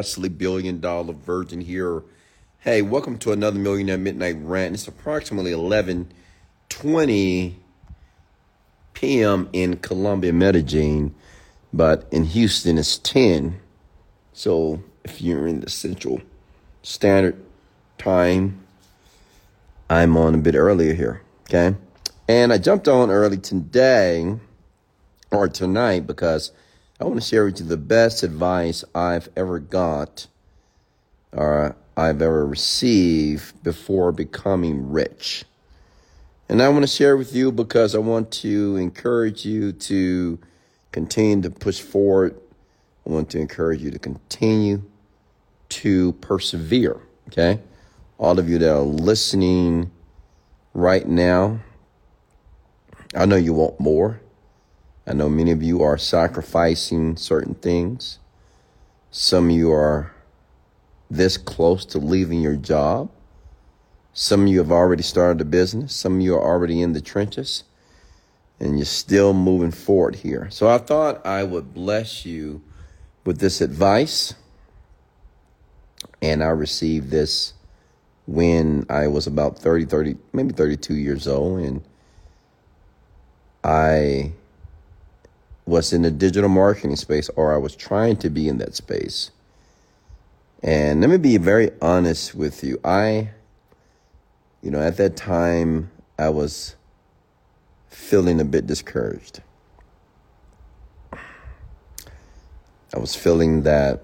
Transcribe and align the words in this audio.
Wesley 0.00 0.28
Million 0.28 0.78
Dollar 0.78 1.12
Virgin 1.12 1.60
here. 1.60 2.04
Hey, 2.60 2.82
welcome 2.82 3.18
to 3.18 3.32
another 3.32 3.58
Millionaire 3.58 3.98
Midnight 3.98 4.36
Rant. 4.38 4.74
It's 4.74 4.86
approximately 4.86 5.50
11:20 5.50 7.54
p.m. 8.92 9.48
in 9.52 9.78
Colombia, 9.78 10.32
Medellin, 10.32 11.16
but 11.72 12.06
in 12.12 12.26
Houston 12.26 12.78
it's 12.78 12.96
10. 12.98 13.58
So 14.32 14.84
if 15.02 15.20
you're 15.20 15.48
in 15.48 15.62
the 15.62 15.68
Central 15.68 16.22
Standard 16.84 17.36
Time, 17.98 18.64
I'm 19.90 20.16
on 20.16 20.36
a 20.36 20.38
bit 20.38 20.54
earlier 20.54 20.94
here. 20.94 21.22
Okay, 21.48 21.74
and 22.28 22.52
I 22.52 22.58
jumped 22.58 22.86
on 22.86 23.10
early 23.10 23.38
today 23.38 24.36
or 25.32 25.48
tonight 25.48 26.06
because 26.06 26.52
I 27.00 27.04
want 27.04 27.14
to 27.14 27.20
share 27.20 27.44
with 27.44 27.60
you 27.60 27.66
the 27.66 27.76
best 27.76 28.24
advice 28.24 28.84
I've 28.92 29.28
ever 29.36 29.60
got 29.60 30.26
or 31.32 31.76
I've 31.96 32.20
ever 32.20 32.44
received 32.44 33.62
before 33.62 34.10
becoming 34.10 34.90
rich. 34.90 35.44
And 36.48 36.60
I 36.60 36.68
want 36.70 36.82
to 36.82 36.88
share 36.88 37.16
with 37.16 37.32
you 37.32 37.52
because 37.52 37.94
I 37.94 37.98
want 37.98 38.32
to 38.32 38.76
encourage 38.76 39.44
you 39.44 39.72
to 39.72 40.40
continue 40.90 41.42
to 41.42 41.50
push 41.50 41.80
forward. 41.80 42.36
I 43.06 43.10
want 43.10 43.30
to 43.30 43.38
encourage 43.38 43.80
you 43.80 43.92
to 43.92 43.98
continue 44.00 44.82
to 45.68 46.12
persevere. 46.14 47.00
Okay. 47.28 47.60
All 48.18 48.40
of 48.40 48.48
you 48.48 48.58
that 48.58 48.74
are 48.74 48.80
listening 48.80 49.92
right 50.74 51.06
now, 51.06 51.60
I 53.14 53.24
know 53.26 53.36
you 53.36 53.52
want 53.52 53.78
more. 53.78 54.20
I 55.08 55.14
know 55.14 55.30
many 55.30 55.52
of 55.52 55.62
you 55.62 55.82
are 55.82 55.96
sacrificing 55.96 57.16
certain 57.16 57.54
things. 57.54 58.18
Some 59.10 59.46
of 59.46 59.50
you 59.52 59.72
are 59.72 60.12
this 61.10 61.38
close 61.38 61.86
to 61.86 61.98
leaving 61.98 62.42
your 62.42 62.56
job. 62.56 63.10
Some 64.12 64.42
of 64.42 64.48
you 64.48 64.58
have 64.58 64.70
already 64.70 65.02
started 65.02 65.40
a 65.40 65.46
business. 65.46 65.94
Some 65.94 66.16
of 66.16 66.20
you 66.20 66.34
are 66.34 66.44
already 66.44 66.82
in 66.82 66.92
the 66.92 67.00
trenches 67.00 67.64
and 68.60 68.78
you're 68.78 68.84
still 68.84 69.32
moving 69.32 69.70
forward 69.70 70.16
here. 70.16 70.48
So 70.50 70.68
I 70.68 70.78
thought 70.78 71.24
I 71.24 71.42
would 71.42 71.72
bless 71.72 72.26
you 72.26 72.60
with 73.24 73.38
this 73.38 73.60
advice. 73.62 74.34
And 76.20 76.42
I 76.42 76.48
received 76.48 77.10
this 77.10 77.54
when 78.26 78.84
I 78.90 79.06
was 79.06 79.26
about 79.26 79.58
30, 79.58 79.86
30, 79.86 80.16
maybe 80.32 80.52
32 80.52 80.94
years 80.94 81.26
old. 81.26 81.60
And 81.60 81.82
I 83.64 84.32
was 85.68 85.92
in 85.92 86.00
the 86.02 86.10
digital 86.10 86.48
marketing 86.48 86.96
space 86.96 87.28
or 87.36 87.54
I 87.54 87.58
was 87.58 87.76
trying 87.76 88.16
to 88.16 88.30
be 88.30 88.48
in 88.48 88.56
that 88.58 88.74
space. 88.74 89.30
And 90.62 91.02
let 91.02 91.10
me 91.10 91.18
be 91.18 91.36
very 91.36 91.70
honest 91.82 92.34
with 92.34 92.64
you. 92.64 92.80
I, 92.82 93.30
you 94.62 94.70
know, 94.70 94.80
at 94.80 94.96
that 94.96 95.14
time, 95.16 95.90
I 96.18 96.30
was 96.30 96.74
feeling 97.88 98.40
a 98.40 98.44
bit 98.44 98.66
discouraged. 98.66 99.42
I 101.12 102.98
was 102.98 103.14
feeling 103.14 103.62
that, 103.62 104.02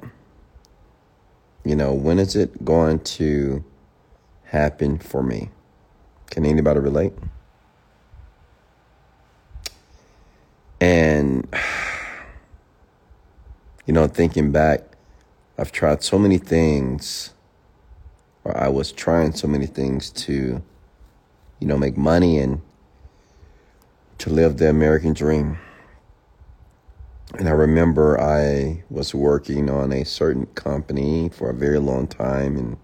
you 1.65 1.75
know, 1.75 1.95
when 1.95 2.19
is 2.19 2.37
it 2.37 2.63
going 2.63 3.01
to 3.01 3.65
happen 4.45 4.99
for 4.99 5.23
me? 5.23 5.49
Can 6.31 6.45
anybody 6.45 6.81
relate? 6.81 7.15
And, 10.85 11.49
you 13.87 13.95
know, 13.95 14.07
thinking 14.07 14.53
back, 14.53 14.83
I've 15.57 15.73
tried 15.73 16.03
so 16.03 16.19
many 16.19 16.37
things, 16.37 17.33
or 18.45 18.55
I 18.55 18.69
was 18.69 18.93
trying 18.93 19.33
so 19.33 19.49
many 19.49 19.65
things 19.65 20.11
to, 20.11 20.63
you 21.59 21.67
know, 21.67 21.79
make 21.79 21.97
money 21.97 22.39
and 22.39 22.61
to 24.19 24.29
live 24.29 24.59
the 24.59 24.69
American 24.69 25.15
dream. 25.15 25.57
And 27.39 27.49
I 27.49 27.53
remember 27.53 28.21
I 28.21 28.85
was 28.91 29.15
working 29.15 29.71
on 29.71 29.91
a 29.91 30.05
certain 30.05 30.45
company 30.49 31.31
for 31.31 31.49
a 31.49 31.55
very 31.55 31.79
long 31.79 32.09
time, 32.09 32.59
and 32.59 32.77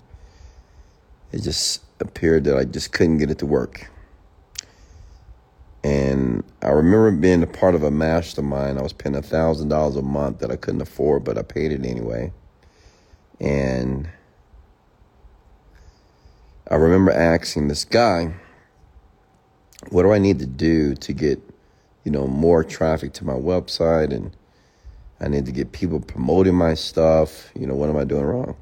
it 1.33 1.43
just 1.43 1.83
appeared 2.01 2.45
that 2.45 2.57
I 2.57 2.65
just 2.65 2.93
couldn't 2.93 3.19
get 3.19 3.31
it 3.31 3.39
to 3.41 3.47
work. 3.47 3.91
And 5.83 6.45
I 6.63 6.69
remember 6.69 7.11
being 7.13 7.43
a 7.43 7.47
part 7.47 7.75
of 7.75 7.83
a 7.83 7.91
mastermind. 7.91 8.79
I 8.79 8.83
was 8.83 8.93
paying 8.93 9.17
a 9.17 9.23
thousand 9.23 9.69
dollars 9.69 9.97
a 9.97 10.03
month 10.03 10.41
that 10.41 10.51
I 10.51 10.57
couldn't 10.57 10.83
afford, 10.83 11.25
but 11.25 11.39
I 11.39 11.43
paid 11.43 11.73
it 11.73 11.87
anyway. 11.87 12.33
And 13.41 14.09
I 16.71 16.75
remember 16.75 17.11
asking 17.11 17.69
this 17.69 17.85
guy, 17.85 18.35
what 19.89 20.03
do 20.03 20.13
I 20.13 20.19
need 20.19 20.39
to 20.41 20.47
do 20.47 20.95
to 20.97 21.13
get, 21.15 21.41
you 22.05 22.13
know, 22.13 22.27
more 22.27 22.63
traffic 22.63 23.15
to 23.15 23.25
my 23.25 23.33
website 23.33 24.13
and 24.13 24.37
I 25.21 25.29
need 25.29 25.47
to 25.47 25.53
get 25.53 25.73
people 25.73 26.01
promoting 26.01 26.55
my 26.55 26.75
stuff. 26.75 27.51
You 27.55 27.67
know, 27.67 27.75
what 27.75 27.91
am 27.91 27.97
I 27.97 28.05
doing 28.05 28.25
wrong? 28.25 28.57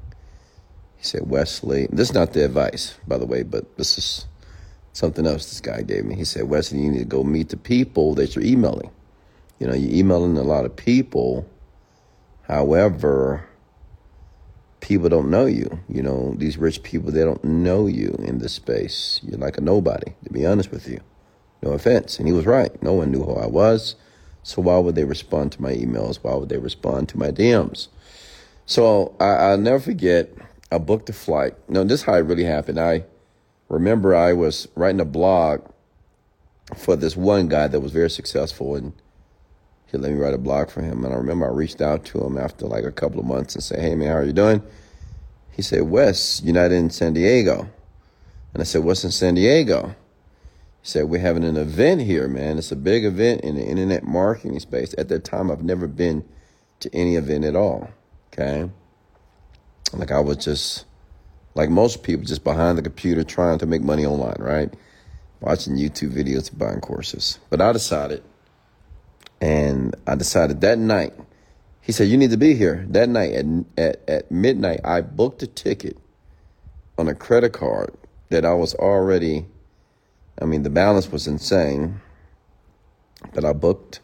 He 0.97 1.05
said, 1.05 1.29
Wesley, 1.29 1.87
this 1.91 2.09
is 2.09 2.13
not 2.13 2.33
the 2.33 2.43
advice, 2.43 2.97
by 3.07 3.17
the 3.17 3.25
way, 3.25 3.43
but 3.43 3.77
this 3.77 3.97
is 3.97 4.25
something 4.93 5.25
else 5.25 5.45
this 5.45 5.61
guy 5.61 5.81
gave 5.81 6.05
me. 6.05 6.15
He 6.15 6.25
said, 6.25 6.43
Wesley, 6.49 6.79
you 6.79 6.91
need 6.91 6.99
to 6.99 7.05
go 7.05 7.23
meet 7.23 7.49
the 7.49 7.57
people 7.57 8.15
that 8.15 8.35
you're 8.35 8.45
emailing. 8.45 8.91
You 9.59 9.67
know, 9.67 9.73
you're 9.73 9.93
emailing 9.93 10.37
a 10.37 10.43
lot 10.43 10.65
of 10.65 10.75
people. 10.75 11.49
However, 12.43 13.47
people 14.79 15.09
don't 15.09 15.29
know 15.29 15.45
you. 15.45 15.79
You 15.87 16.01
know, 16.01 16.33
these 16.37 16.57
rich 16.57 16.83
people, 16.83 17.11
they 17.11 17.23
don't 17.23 17.43
know 17.43 17.87
you 17.87 18.15
in 18.19 18.39
this 18.39 18.53
space. 18.53 19.19
You're 19.23 19.37
like 19.37 19.57
a 19.57 19.61
nobody, 19.61 20.13
to 20.23 20.29
be 20.31 20.45
honest 20.45 20.71
with 20.71 20.87
you. 20.87 21.01
No 21.61 21.71
offense. 21.71 22.19
And 22.19 22.27
he 22.27 22.33
was 22.33 22.45
right. 22.45 22.81
No 22.81 22.93
one 22.93 23.11
knew 23.11 23.23
who 23.23 23.35
I 23.35 23.47
was. 23.47 23.95
So 24.43 24.61
why 24.61 24.77
would 24.79 24.95
they 24.95 25.03
respond 25.03 25.51
to 25.53 25.61
my 25.61 25.73
emails? 25.73 26.17
Why 26.21 26.33
would 26.35 26.49
they 26.49 26.57
respond 26.57 27.09
to 27.09 27.17
my 27.17 27.31
DMs? 27.31 27.89
So 28.65 29.15
I, 29.19 29.51
will 29.51 29.57
never 29.57 29.79
forget, 29.79 30.29
I 30.71 30.77
booked 30.77 31.09
a 31.09 31.13
flight. 31.13 31.55
No, 31.67 31.83
this 31.83 32.01
is 32.01 32.05
how 32.05 32.13
it 32.13 32.19
really 32.19 32.45
happened. 32.45 32.79
I 32.79 33.03
remember 33.69 34.15
I 34.15 34.33
was 34.33 34.67
writing 34.75 34.99
a 34.99 35.05
blog 35.05 35.61
for 36.75 36.95
this 36.95 37.15
one 37.15 37.47
guy 37.47 37.67
that 37.67 37.79
was 37.79 37.91
very 37.91 38.09
successful 38.09 38.75
and 38.75 38.93
he 39.91 39.97
let 39.97 40.11
me 40.11 40.19
write 40.19 40.35
a 40.35 40.39
blog 40.39 40.69
for 40.69 40.81
him. 40.81 41.03
And 41.03 41.13
I 41.13 41.17
remember 41.17 41.47
I 41.47 41.49
reached 41.49 41.81
out 41.81 42.05
to 42.05 42.23
him 42.23 42.37
after 42.37 42.67
like 42.67 42.83
a 42.83 42.91
couple 42.91 43.19
of 43.19 43.25
months 43.25 43.55
and 43.55 43.63
said, 43.63 43.79
Hey 43.79 43.95
man, 43.95 44.09
how 44.09 44.17
are 44.17 44.23
you 44.23 44.33
doing? 44.33 44.61
He 45.51 45.61
said, 45.61 45.81
Wes, 45.83 46.41
you're 46.43 46.65
in 46.71 46.89
San 46.89 47.13
Diego. 47.13 47.67
And 48.53 48.61
I 48.61 48.63
said, 48.63 48.83
What's 48.83 49.03
in 49.03 49.11
San 49.11 49.35
Diego? 49.35 49.95
He 50.81 50.87
said, 50.87 51.05
We're 51.05 51.21
having 51.21 51.43
an 51.43 51.57
event 51.57 52.01
here, 52.01 52.27
man. 52.27 52.57
It's 52.57 52.71
a 52.71 52.75
big 52.75 53.03
event 53.03 53.41
in 53.41 53.55
the 53.55 53.63
internet 53.63 54.03
marketing 54.03 54.59
space. 54.59 54.93
At 54.97 55.09
that 55.09 55.23
time, 55.23 55.49
I've 55.49 55.63
never 55.63 55.87
been 55.87 56.23
to 56.81 56.95
any 56.95 57.15
event 57.15 57.45
at 57.45 57.55
all. 57.55 57.89
Okay. 58.31 58.69
Like 59.93 60.11
I 60.11 60.19
was 60.19 60.37
just 60.37 60.85
like 61.59 61.69
most 61.69 62.03
people, 62.03 62.25
just 62.25 62.45
behind 62.45 62.77
the 62.77 62.81
computer 62.81 63.21
trying 63.21 63.57
to 63.59 63.65
make 63.65 63.81
money 63.81 64.05
online, 64.05 64.37
right? 64.39 64.73
Watching 65.41 65.75
YouTube 65.75 66.13
videos, 66.13 66.57
buying 66.57 66.79
courses. 66.79 67.37
But 67.49 67.59
I 67.59 67.73
decided, 67.73 68.23
and 69.41 69.93
I 70.07 70.15
decided 70.15 70.61
that 70.61 70.79
night, 70.79 71.11
he 71.81 71.91
said, 71.91 72.07
You 72.07 72.15
need 72.15 72.31
to 72.31 72.37
be 72.37 72.53
here. 72.55 72.85
That 72.91 73.09
night 73.09 73.33
at, 73.33 73.45
at, 73.77 74.09
at 74.09 74.31
midnight, 74.31 74.79
I 74.85 75.01
booked 75.01 75.43
a 75.43 75.47
ticket 75.47 75.97
on 76.97 77.09
a 77.09 77.13
credit 77.13 77.51
card 77.51 77.93
that 78.29 78.45
I 78.45 78.53
was 78.53 78.73
already, 78.75 79.45
I 80.41 80.45
mean, 80.45 80.63
the 80.63 80.69
balance 80.69 81.11
was 81.11 81.27
insane. 81.27 81.99
But 83.33 83.43
I 83.43 83.51
booked 83.51 83.99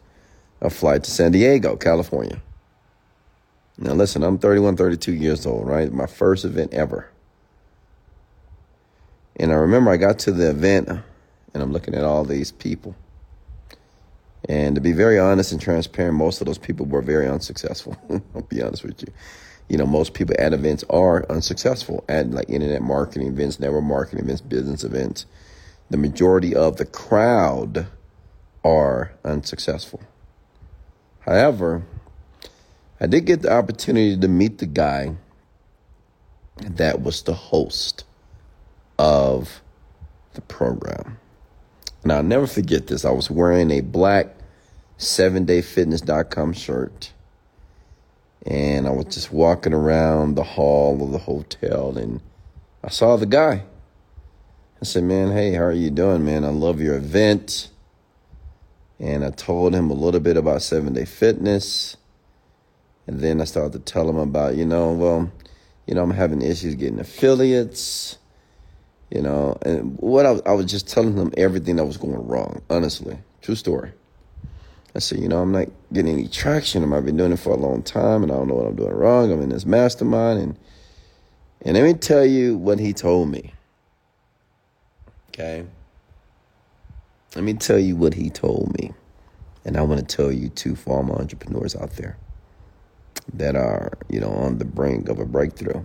a 0.60 0.68
flight 0.68 1.04
to 1.04 1.10
San 1.10 1.32
Diego, 1.32 1.74
California. 1.76 2.42
Now, 3.78 3.94
listen, 3.94 4.22
I'm 4.22 4.36
31, 4.36 4.76
32 4.76 5.14
years 5.14 5.46
old, 5.46 5.66
right? 5.66 5.90
My 5.90 6.06
first 6.06 6.44
event 6.44 6.74
ever. 6.74 7.10
And 9.38 9.52
I 9.52 9.56
remember 9.56 9.90
I 9.90 9.96
got 9.98 10.18
to 10.20 10.32
the 10.32 10.50
event 10.50 10.88
and 10.88 11.62
I'm 11.62 11.72
looking 11.72 11.94
at 11.94 12.04
all 12.04 12.24
these 12.24 12.52
people. 12.52 12.96
And 14.48 14.74
to 14.76 14.80
be 14.80 14.92
very 14.92 15.18
honest 15.18 15.52
and 15.52 15.60
transparent, 15.60 16.14
most 16.14 16.40
of 16.40 16.46
those 16.46 16.58
people 16.58 16.86
were 16.86 17.02
very 17.02 17.28
unsuccessful. 17.28 17.96
I'll 18.34 18.42
be 18.42 18.62
honest 18.62 18.84
with 18.84 19.02
you. 19.02 19.12
You 19.68 19.76
know, 19.76 19.86
most 19.86 20.14
people 20.14 20.36
at 20.38 20.52
events 20.52 20.84
are 20.88 21.26
unsuccessful 21.30 22.04
at 22.08 22.30
like 22.30 22.48
internet 22.48 22.82
marketing 22.82 23.28
events, 23.28 23.58
network 23.58 23.84
marketing 23.84 24.24
events, 24.24 24.40
business 24.40 24.84
events. 24.84 25.26
The 25.90 25.96
majority 25.96 26.54
of 26.54 26.76
the 26.76 26.86
crowd 26.86 27.86
are 28.64 29.12
unsuccessful. 29.24 30.00
However, 31.20 31.82
I 33.00 33.06
did 33.06 33.26
get 33.26 33.42
the 33.42 33.52
opportunity 33.52 34.16
to 34.16 34.28
meet 34.28 34.58
the 34.58 34.66
guy 34.66 35.16
that 36.58 37.02
was 37.02 37.22
the 37.22 37.34
host 37.34 38.04
of 38.98 39.60
the 40.34 40.40
program. 40.42 41.18
And 42.02 42.12
I'll 42.12 42.22
never 42.22 42.46
forget 42.46 42.86
this. 42.86 43.04
I 43.04 43.10
was 43.10 43.30
wearing 43.30 43.70
a 43.70 43.80
black 43.80 44.36
7dayfitness.com 44.98 46.52
shirt. 46.52 47.12
And 48.46 48.86
I 48.86 48.90
was 48.90 49.06
just 49.06 49.32
walking 49.32 49.72
around 49.72 50.34
the 50.34 50.44
hall 50.44 51.02
of 51.02 51.10
the 51.10 51.18
hotel 51.18 51.98
and 51.98 52.20
I 52.84 52.90
saw 52.90 53.16
the 53.16 53.26
guy. 53.26 53.64
I 54.80 54.84
said, 54.84 55.02
Man, 55.02 55.32
hey, 55.32 55.52
how 55.52 55.64
are 55.64 55.72
you 55.72 55.90
doing, 55.90 56.24
man? 56.24 56.44
I 56.44 56.50
love 56.50 56.80
your 56.80 56.94
event. 56.94 57.70
And 59.00 59.24
I 59.24 59.30
told 59.30 59.74
him 59.74 59.90
a 59.90 59.94
little 59.94 60.20
bit 60.20 60.36
about 60.36 60.62
seven 60.62 60.92
day 60.92 61.04
fitness. 61.04 61.96
And 63.06 63.20
then 63.20 63.40
I 63.40 63.44
started 63.44 63.72
to 63.72 63.78
tell 63.92 64.08
him 64.08 64.16
about, 64.18 64.56
you 64.56 64.64
know, 64.64 64.92
well, 64.92 65.32
you 65.86 65.94
know, 65.94 66.02
I'm 66.02 66.10
having 66.10 66.42
issues 66.42 66.74
getting 66.74 66.98
affiliates, 66.98 68.18
you 69.10 69.22
know, 69.22 69.56
and 69.62 69.96
what 69.98 70.26
I, 70.26 70.40
I 70.46 70.52
was 70.52 70.66
just 70.66 70.88
telling 70.88 71.16
him 71.16 71.32
everything 71.36 71.76
that 71.76 71.84
was 71.84 71.96
going 71.96 72.26
wrong, 72.26 72.62
honestly. 72.68 73.18
True 73.40 73.54
story. 73.54 73.92
I 74.94 74.98
said, 74.98 75.20
you 75.20 75.28
know, 75.28 75.42
I'm 75.42 75.52
not 75.52 75.68
getting 75.92 76.14
any 76.14 76.26
traction. 76.26 76.92
I've 76.92 77.04
been 77.04 77.16
doing 77.16 77.32
it 77.32 77.38
for 77.38 77.50
a 77.50 77.56
long 77.56 77.82
time 77.82 78.22
and 78.22 78.32
I 78.32 78.34
don't 78.34 78.48
know 78.48 78.54
what 78.54 78.66
I'm 78.66 78.76
doing 78.76 78.92
wrong. 78.92 79.30
I'm 79.30 79.42
in 79.42 79.50
this 79.50 79.66
mastermind 79.66 80.40
and 80.40 80.58
and 81.62 81.74
let 81.74 81.84
me 81.84 81.94
tell 81.94 82.24
you 82.24 82.56
what 82.56 82.78
he 82.78 82.92
told 82.92 83.28
me. 83.28 83.52
Okay. 85.28 85.64
Let 87.34 87.44
me 87.44 87.54
tell 87.54 87.78
you 87.78 87.96
what 87.96 88.14
he 88.14 88.30
told 88.30 88.78
me. 88.78 88.92
And 89.64 89.76
I 89.76 89.82
want 89.82 90.06
to 90.06 90.16
tell 90.16 90.30
you 90.30 90.48
two 90.48 90.76
former 90.76 91.14
entrepreneurs 91.14 91.74
out 91.74 91.96
there 91.96 92.16
that 93.34 93.56
are, 93.56 93.92
you 94.08 94.20
know, 94.20 94.30
on 94.30 94.58
the 94.58 94.64
brink 94.64 95.08
of 95.08 95.18
a 95.18 95.26
breakthrough. 95.26 95.82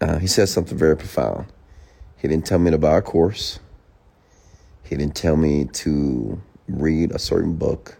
Uh, 0.00 0.18
he 0.18 0.26
said 0.26 0.48
something 0.48 0.78
very 0.78 0.96
profound. 0.96 1.46
He 2.16 2.28
didn't 2.28 2.46
tell 2.46 2.58
me 2.58 2.70
to 2.70 2.78
buy 2.78 2.98
a 2.98 3.02
course. 3.02 3.60
He 4.84 4.96
didn't 4.96 5.14
tell 5.14 5.36
me 5.36 5.66
to 5.66 6.40
read 6.68 7.12
a 7.12 7.18
certain 7.18 7.56
book. 7.56 7.98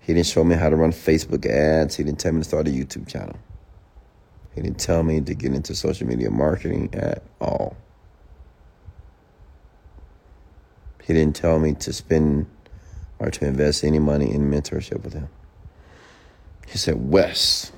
He 0.00 0.14
didn't 0.14 0.26
show 0.26 0.44
me 0.44 0.56
how 0.56 0.70
to 0.70 0.76
run 0.76 0.92
Facebook 0.92 1.44
ads. 1.46 1.96
He 1.96 2.04
didn't 2.04 2.18
tell 2.18 2.32
me 2.32 2.40
to 2.40 2.44
start 2.44 2.66
a 2.66 2.70
YouTube 2.70 3.06
channel. 3.06 3.36
He 4.54 4.62
didn't 4.62 4.80
tell 4.80 5.02
me 5.02 5.20
to 5.20 5.34
get 5.34 5.52
into 5.52 5.74
social 5.74 6.06
media 6.06 6.30
marketing 6.30 6.90
at 6.94 7.22
all. 7.40 7.76
He 11.04 11.12
didn't 11.12 11.36
tell 11.36 11.58
me 11.58 11.74
to 11.74 11.92
spend 11.92 12.46
or 13.18 13.30
to 13.30 13.46
invest 13.46 13.84
any 13.84 13.98
money 13.98 14.32
in 14.32 14.50
mentorship 14.50 15.02
with 15.02 15.12
him. 15.12 15.28
He 16.66 16.76
said, 16.76 17.10
Wes, 17.10 17.72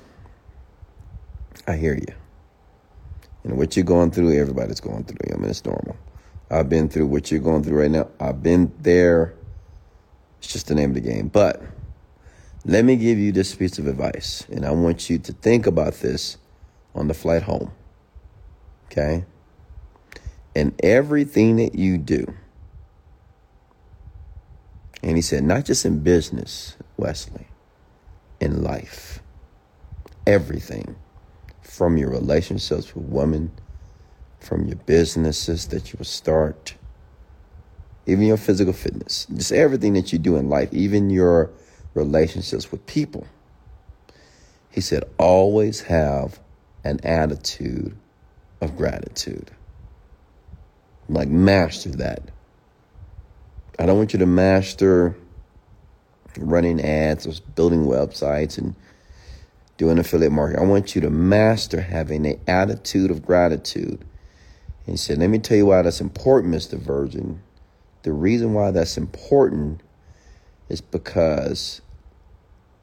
I 1.67 1.75
hear 1.75 1.93
you. 1.93 2.20
And 3.43 3.57
what 3.57 3.75
you're 3.75 3.85
going 3.85 4.11
through, 4.11 4.39
everybody's 4.39 4.79
going 4.79 5.03
through. 5.03 5.33
I 5.33 5.37
mean, 5.37 5.49
it's 5.49 5.65
normal. 5.65 5.97
I've 6.49 6.69
been 6.69 6.89
through 6.89 7.07
what 7.07 7.31
you're 7.31 7.39
going 7.39 7.63
through 7.63 7.79
right 7.79 7.91
now. 7.91 8.07
I've 8.19 8.43
been 8.43 8.71
there. 8.79 9.33
It's 10.39 10.51
just 10.51 10.67
the 10.67 10.75
name 10.75 10.91
of 10.91 10.95
the 10.95 11.01
game. 11.01 11.27
But 11.27 11.61
let 12.65 12.85
me 12.85 12.95
give 12.95 13.17
you 13.17 13.31
this 13.31 13.55
piece 13.55 13.79
of 13.79 13.87
advice, 13.87 14.45
and 14.51 14.65
I 14.65 14.71
want 14.71 15.09
you 15.09 15.17
to 15.17 15.33
think 15.33 15.65
about 15.65 15.95
this 15.95 16.37
on 16.93 17.07
the 17.07 17.13
flight 17.13 17.43
home. 17.43 17.71
Okay? 18.85 19.25
And 20.55 20.73
everything 20.83 21.55
that 21.55 21.75
you 21.75 21.97
do, 21.97 22.25
and 25.01 25.15
he 25.15 25.21
said, 25.21 25.43
not 25.43 25.65
just 25.65 25.85
in 25.85 25.99
business, 25.99 26.75
Wesley, 26.97 27.47
in 28.39 28.61
life, 28.61 29.23
everything 30.27 30.95
from 31.71 31.97
your 31.97 32.09
relationships 32.09 32.93
with 32.93 33.05
women 33.05 33.51
from 34.41 34.65
your 34.65 34.75
businesses 34.75 35.67
that 35.67 35.93
you 35.93 35.97
will 35.97 36.05
start, 36.05 36.73
even 38.07 38.25
your 38.25 38.37
physical 38.37 38.73
fitness, 38.73 39.27
just 39.33 39.51
everything 39.51 39.93
that 39.93 40.11
you 40.11 40.19
do 40.19 40.35
in 40.35 40.49
life, 40.49 40.73
even 40.73 41.09
your 41.09 41.51
relationships 41.93 42.71
with 42.71 42.85
people. 42.87 43.27
He 44.71 44.81
said, 44.81 45.03
always 45.17 45.81
have 45.81 46.39
an 46.83 46.99
attitude 47.03 47.95
of 48.61 48.75
gratitude. 48.75 49.51
Like, 51.07 51.27
master 51.27 51.89
that. 51.91 52.23
I 53.77 53.85
don't 53.85 53.97
want 53.97 54.13
you 54.13 54.19
to 54.19 54.25
master 54.25 55.15
running 56.37 56.81
ads 56.81 57.27
or 57.27 57.33
building 57.55 57.85
websites 57.85 58.57
and 58.57 58.75
doing 59.81 59.99
affiliate 59.99 60.31
marketing. 60.31 60.63
I 60.63 60.67
want 60.67 60.95
you 60.95 61.01
to 61.01 61.09
master 61.09 61.81
having 61.81 62.25
an 62.25 62.39
attitude 62.47 63.11
of 63.11 63.25
gratitude 63.25 64.05
he 64.85 64.97
said, 64.97 65.19
Let 65.19 65.29
me 65.29 65.39
tell 65.39 65.57
you 65.57 65.67
why 65.67 65.81
that's 65.81 66.01
important, 66.01 66.53
Mr. 66.53 66.77
Virgin. 66.77 67.41
The 68.03 68.11
reason 68.11 68.53
why 68.53 68.71
that's 68.71 68.97
important 68.97 69.81
is 70.69 70.81
because 70.81 71.81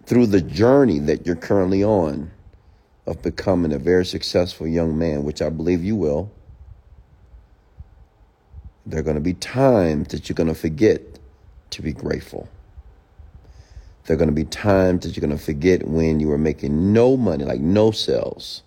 through 0.06 0.26
the 0.26 0.40
journey 0.40 0.98
that 1.00 1.26
you're 1.26 1.36
currently 1.36 1.82
on 1.82 2.30
of 3.06 3.22
becoming 3.22 3.72
a 3.72 3.78
very 3.78 4.06
successful 4.06 4.66
young 4.66 4.96
man, 4.96 5.24
which 5.24 5.42
I 5.42 5.48
believe 5.48 5.82
you 5.82 5.96
will, 5.96 6.30
there 8.86 9.00
are 9.00 9.02
going 9.02 9.16
to 9.16 9.20
be 9.20 9.34
times 9.34 10.08
that 10.08 10.28
you're 10.28 10.34
going 10.34 10.48
to 10.48 10.54
forget 10.54 11.18
to 11.70 11.82
be 11.82 11.92
grateful. 11.92 12.48
There 14.08 14.14
are 14.14 14.18
going 14.18 14.30
to 14.30 14.34
be 14.34 14.44
times 14.44 15.04
that 15.04 15.14
you're 15.14 15.20
going 15.20 15.36
to 15.36 15.44
forget 15.44 15.86
when 15.86 16.18
you 16.18 16.28
were 16.28 16.38
making 16.38 16.94
no 16.94 17.14
money, 17.14 17.44
like 17.44 17.60
no 17.60 17.90
sales 17.90 18.62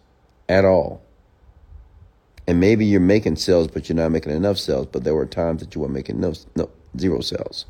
at 0.47 0.65
all. 0.65 1.01
And 2.45 2.59
maybe 2.59 2.85
you're 2.85 2.99
making 2.99 3.38
sales, 3.38 3.67
but 3.67 3.89
you're 3.89 3.95
not 3.95 4.11
making 4.11 4.33
enough 4.33 4.59
sales. 4.59 4.85
But 4.85 5.03
there 5.03 5.15
were 5.15 5.25
times 5.25 5.61
that 5.61 5.73
you 5.73 5.81
were 5.81 5.89
making 5.89 6.19
no, 6.19 6.35
no 6.55 6.69
zero 6.95 7.21
sales. 7.21 7.65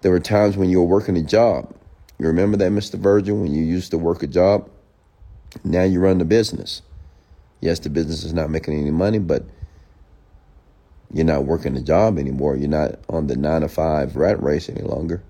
There 0.00 0.10
were 0.10 0.18
times 0.18 0.56
when 0.56 0.70
you 0.70 0.80
were 0.80 0.88
working 0.88 1.16
a 1.16 1.22
job. 1.22 1.72
You 2.18 2.26
remember 2.26 2.56
that, 2.56 2.72
Mr. 2.72 2.98
Virgin, 2.98 3.42
when 3.42 3.54
you 3.54 3.62
used 3.62 3.92
to 3.92 3.98
work 3.98 4.24
a 4.24 4.26
job? 4.26 4.68
Now 5.62 5.84
you 5.84 6.00
run 6.00 6.18
the 6.18 6.24
business. 6.24 6.82
Yes, 7.60 7.78
the 7.78 7.90
business 7.90 8.24
is 8.24 8.32
not 8.32 8.50
making 8.50 8.74
any 8.74 8.90
money, 8.90 9.20
but 9.20 9.44
you're 11.14 11.24
not 11.24 11.44
working 11.44 11.76
a 11.76 11.80
job 11.80 12.18
anymore. 12.18 12.56
You're 12.56 12.68
not 12.68 12.98
on 13.08 13.28
the 13.28 13.36
nine 13.36 13.60
to 13.60 13.68
five 13.68 14.16
rat 14.16 14.42
race 14.42 14.68
any 14.68 14.82
longer. 14.82 15.22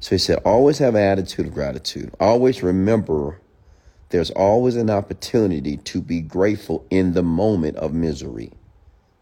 So 0.00 0.10
he 0.10 0.18
said, 0.18 0.38
always 0.44 0.78
have 0.78 0.94
an 0.94 1.02
attitude 1.02 1.46
of 1.46 1.54
gratitude. 1.54 2.12
Always 2.18 2.62
remember 2.62 3.40
there's 4.08 4.30
always 4.30 4.76
an 4.76 4.90
opportunity 4.90 5.76
to 5.76 6.00
be 6.00 6.20
grateful 6.20 6.84
in 6.90 7.12
the 7.12 7.22
moment 7.22 7.76
of 7.76 7.92
misery, 7.92 8.50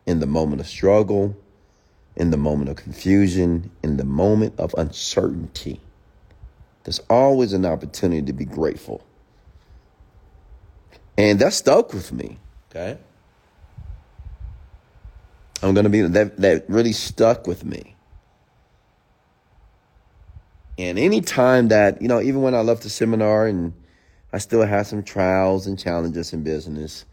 in 0.06 0.20
the 0.20 0.26
moment 0.26 0.60
of 0.60 0.66
struggle, 0.66 1.36
in 2.16 2.30
the 2.30 2.36
moment 2.36 2.70
of 2.70 2.76
confusion, 2.76 3.70
in 3.82 3.96
the 3.96 4.04
moment 4.04 4.54
of 4.58 4.74
uncertainty. 4.78 5.80
There's 6.84 7.00
always 7.10 7.52
an 7.52 7.66
opportunity 7.66 8.22
to 8.22 8.32
be 8.32 8.46
grateful. 8.46 9.04
And 11.18 11.38
that 11.40 11.52
stuck 11.52 11.92
with 11.92 12.12
me. 12.12 12.38
Okay. 12.70 12.96
I'm 15.62 15.74
gonna 15.74 15.88
be 15.88 16.02
that 16.02 16.36
that 16.38 16.64
really 16.70 16.92
stuck 16.92 17.46
with 17.46 17.64
me. 17.64 17.96
And 20.78 20.98
any 20.98 21.20
time 21.20 21.68
that, 21.68 22.00
you 22.00 22.08
know, 22.08 22.20
even 22.20 22.40
when 22.40 22.54
I 22.54 22.60
left 22.60 22.84
the 22.84 22.88
seminar 22.88 23.46
and 23.46 23.72
I 24.32 24.38
still 24.38 24.64
had 24.64 24.86
some 24.86 25.02
trials 25.02 25.66
and 25.66 25.78
challenges 25.78 26.32
in 26.32 26.44
business. 26.44 27.04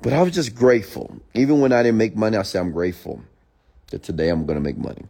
But 0.00 0.14
I 0.14 0.22
was 0.22 0.32
just 0.32 0.54
grateful. 0.54 1.20
Even 1.34 1.60
when 1.60 1.72
I 1.72 1.82
didn't 1.82 1.98
make 1.98 2.16
money, 2.16 2.36
I 2.36 2.42
said, 2.42 2.60
I'm 2.60 2.72
grateful 2.72 3.22
that 3.90 4.02
today 4.02 4.30
I'm 4.30 4.46
going 4.46 4.56
to 4.56 4.62
make 4.62 4.78
money. 4.78 5.04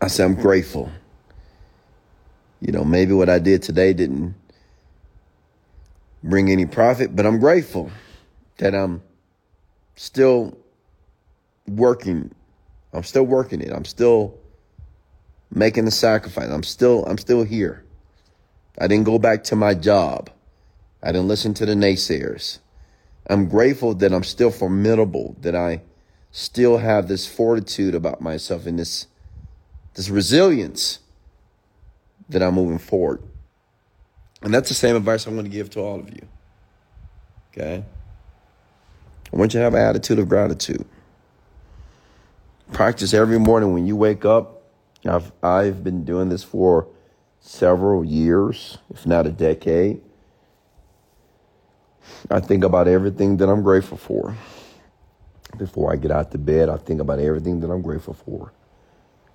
I 0.00 0.08
said, 0.08 0.26
I'm 0.26 0.34
grateful. 0.34 0.90
You 2.60 2.72
know, 2.72 2.84
maybe 2.84 3.12
what 3.12 3.30
I 3.30 3.38
did 3.38 3.62
today 3.62 3.94
didn't 3.94 4.34
bring 6.22 6.50
any 6.50 6.66
profit, 6.66 7.16
but 7.16 7.24
I'm 7.24 7.38
grateful 7.38 7.90
that 8.58 8.74
I'm 8.74 9.02
still 9.94 10.58
working. 11.66 12.30
I'm 12.92 13.02
still 13.02 13.24
working 13.24 13.60
it. 13.60 13.72
I'm 13.72 13.84
still 13.84 14.38
making 15.52 15.84
the 15.84 15.90
sacrifice. 15.90 16.50
I'm 16.50 16.62
still 16.62 17.04
I'm 17.06 17.18
still 17.18 17.44
here. 17.44 17.84
I 18.78 18.86
didn't 18.86 19.04
go 19.04 19.18
back 19.18 19.44
to 19.44 19.56
my 19.56 19.74
job. 19.74 20.30
I 21.02 21.12
didn't 21.12 21.28
listen 21.28 21.54
to 21.54 21.66
the 21.66 21.74
naysayers. 21.74 22.58
I'm 23.28 23.48
grateful 23.48 23.94
that 23.94 24.12
I'm 24.12 24.24
still 24.24 24.50
formidable, 24.50 25.36
that 25.40 25.54
I 25.54 25.82
still 26.32 26.78
have 26.78 27.08
this 27.08 27.26
fortitude 27.26 27.94
about 27.94 28.20
myself 28.20 28.66
and 28.66 28.78
this 28.78 29.06
this 29.94 30.08
resilience 30.08 31.00
that 32.28 32.42
I'm 32.42 32.54
moving 32.54 32.78
forward. 32.78 33.22
And 34.42 34.54
that's 34.54 34.68
the 34.68 34.74
same 34.74 34.96
advice 34.96 35.26
I'm 35.26 35.34
going 35.34 35.44
to 35.44 35.50
give 35.50 35.70
to 35.70 35.80
all 35.80 35.98
of 36.00 36.08
you. 36.08 36.26
Okay? 37.52 37.84
I 39.32 39.36
want 39.36 39.52
you 39.52 39.58
to 39.58 39.64
have 39.64 39.74
an 39.74 39.80
attitude 39.80 40.18
of 40.18 40.28
gratitude. 40.28 40.86
Practice 42.72 43.14
every 43.14 43.38
morning 43.40 43.72
when 43.74 43.86
you 43.86 43.96
wake 43.96 44.24
up 44.24 44.62
I've 45.06 45.32
I've 45.42 45.84
been 45.84 46.04
doing 46.04 46.28
this 46.30 46.44
for 46.44 46.88
several 47.40 48.04
years, 48.04 48.78
if 48.90 49.06
not 49.06 49.26
a 49.26 49.30
decade. 49.32 50.02
I 52.30 52.40
think 52.40 52.64
about 52.64 52.88
everything 52.88 53.38
that 53.38 53.48
I'm 53.48 53.62
grateful 53.62 53.98
for. 53.98 54.36
Before 55.58 55.92
I 55.92 55.96
get 55.96 56.10
out 56.12 56.32
to 56.32 56.38
bed, 56.38 56.68
I 56.70 56.78
think 56.78 57.00
about 57.00 57.20
everything 57.20 57.60
that 57.60 57.70
I'm 57.70 57.82
grateful 57.82 58.14
for. 58.14 58.52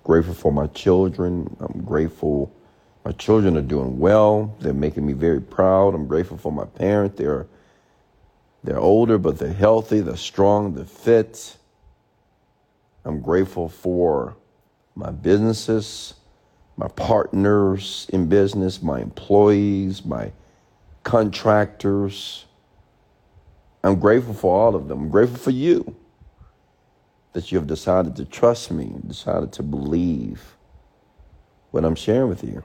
grateful 0.04 0.34
for 0.34 0.52
my 0.52 0.68
children. 0.68 1.56
I'm 1.60 1.84
grateful 1.84 2.52
my 3.04 3.12
children 3.12 3.56
are 3.56 3.62
doing 3.62 3.98
well. 3.98 4.56
They're 4.60 4.74
making 4.74 5.06
me 5.06 5.14
very 5.14 5.40
proud. 5.42 5.94
I'm 5.94 6.06
grateful 6.08 6.38
for 6.38 6.52
my 6.52 6.66
parents. 6.66 7.18
They're 7.18 7.46
they're 8.64 8.80
older, 8.80 9.18
but 9.18 9.38
they're 9.38 9.52
healthy, 9.52 10.00
they're 10.00 10.16
strong, 10.16 10.74
they're 10.74 10.84
fit. 10.86 11.56
I'm 13.06 13.20
grateful 13.20 13.68
for 13.68 14.36
my 14.96 15.10
businesses, 15.12 16.14
my 16.76 16.88
partners 16.88 18.08
in 18.12 18.28
business, 18.28 18.82
my 18.82 19.00
employees, 19.00 20.04
my 20.04 20.32
contractors. 21.04 22.46
I'm 23.84 24.00
grateful 24.00 24.34
for 24.34 24.60
all 24.60 24.74
of 24.74 24.88
them. 24.88 25.02
I'm 25.04 25.08
grateful 25.08 25.38
for 25.38 25.52
you 25.52 25.94
that 27.32 27.52
you 27.52 27.58
have 27.58 27.68
decided 27.68 28.16
to 28.16 28.24
trust 28.24 28.72
me, 28.72 28.92
decided 29.06 29.52
to 29.52 29.62
believe 29.62 30.56
what 31.70 31.84
I'm 31.84 31.94
sharing 31.94 32.28
with 32.28 32.42
you. 32.42 32.64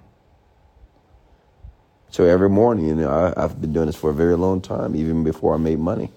So 2.10 2.26
every 2.26 2.50
morning, 2.50 2.88
you 2.88 2.96
know, 2.96 3.34
I, 3.38 3.40
have 3.40 3.62
been 3.62 3.74
doing 3.74 3.86
this 3.86 3.96
for 3.96 4.10
a 4.10 4.14
very 4.14 4.36
long 4.36 4.60
time, 4.60 4.96
even 4.96 5.24
before 5.24 5.54
I 5.54 5.58
made 5.58 5.78
money, 5.78 6.12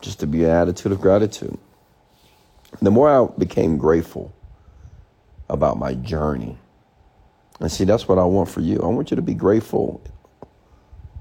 just 0.00 0.20
to 0.20 0.26
be 0.26 0.44
an 0.44 0.50
attitude 0.50 0.92
of 0.92 1.00
gratitude. 1.00 1.58
The 2.80 2.90
more 2.90 3.08
I 3.08 3.26
became 3.38 3.76
grateful 3.76 4.32
about 5.48 5.78
my 5.78 5.94
journey, 5.94 6.58
and 7.60 7.70
see, 7.70 7.84
that's 7.84 8.08
what 8.08 8.18
I 8.18 8.24
want 8.24 8.48
for 8.48 8.60
you. 8.60 8.80
I 8.82 8.86
want 8.86 9.10
you 9.10 9.16
to 9.16 9.22
be 9.22 9.34
grateful 9.34 10.02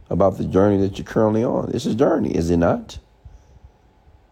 about 0.10 0.38
the 0.38 0.46
journey 0.46 0.78
that 0.78 0.98
you're 0.98 1.06
currently 1.06 1.44
on. 1.44 1.72
It's 1.74 1.86
a 1.86 1.96
journey, 1.96 2.36
is 2.36 2.50
it 2.50 2.58
not? 2.58 3.00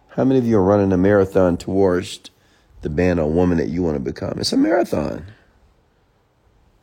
How 0.09 0.23
many 0.23 0.39
of 0.39 0.45
you 0.45 0.57
are 0.57 0.63
running 0.63 0.91
a 0.91 0.97
marathon 0.97 1.55
towards 1.55 2.19
the 2.81 2.89
man 2.89 3.19
or 3.19 3.31
woman 3.31 3.57
that 3.57 3.69
you 3.69 3.83
want 3.83 3.95
to 3.95 3.99
become? 3.99 4.39
It's 4.39 4.51
a 4.51 4.57
marathon. 4.57 5.25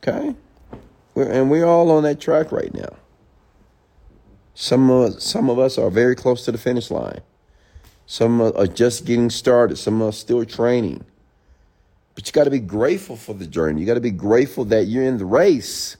Okay? 0.02 0.34
We're, 1.14 1.30
and 1.30 1.50
we're 1.50 1.66
all 1.66 1.90
on 1.90 2.04
that 2.04 2.20
track 2.20 2.52
right 2.52 2.72
now. 2.72 2.96
Some 4.54 4.90
of, 4.90 5.20
some 5.22 5.50
of 5.50 5.58
us 5.58 5.76
are 5.76 5.90
very 5.90 6.14
close 6.14 6.44
to 6.44 6.52
the 6.52 6.58
finish 6.58 6.90
line. 6.90 7.20
Some 8.06 8.40
are 8.40 8.66
just 8.66 9.04
getting 9.04 9.30
started. 9.30 9.76
Some 9.76 10.00
are 10.00 10.12
still 10.12 10.44
training. 10.44 11.04
But 12.14 12.26
you 12.26 12.32
got 12.32 12.44
to 12.44 12.50
be 12.50 12.60
grateful 12.60 13.16
for 13.16 13.34
the 13.34 13.46
journey. 13.46 13.80
You 13.80 13.86
got 13.86 13.94
to 13.94 14.00
be 14.00 14.10
grateful 14.10 14.64
that 14.66 14.86
you're 14.86 15.04
in 15.04 15.18
the 15.18 15.26
race. 15.26 15.96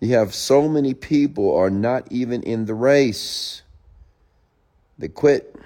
You 0.00 0.14
have 0.14 0.34
so 0.34 0.68
many 0.68 0.94
people 0.94 1.54
are 1.56 1.70
not 1.70 2.10
even 2.10 2.42
in 2.42 2.66
the 2.66 2.74
race. 2.74 3.62
They 4.98 5.08
quit. 5.08 5.56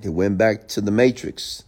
They 0.00 0.08
went 0.08 0.38
back 0.38 0.68
to 0.68 0.80
the 0.80 0.90
matrix, 0.90 1.64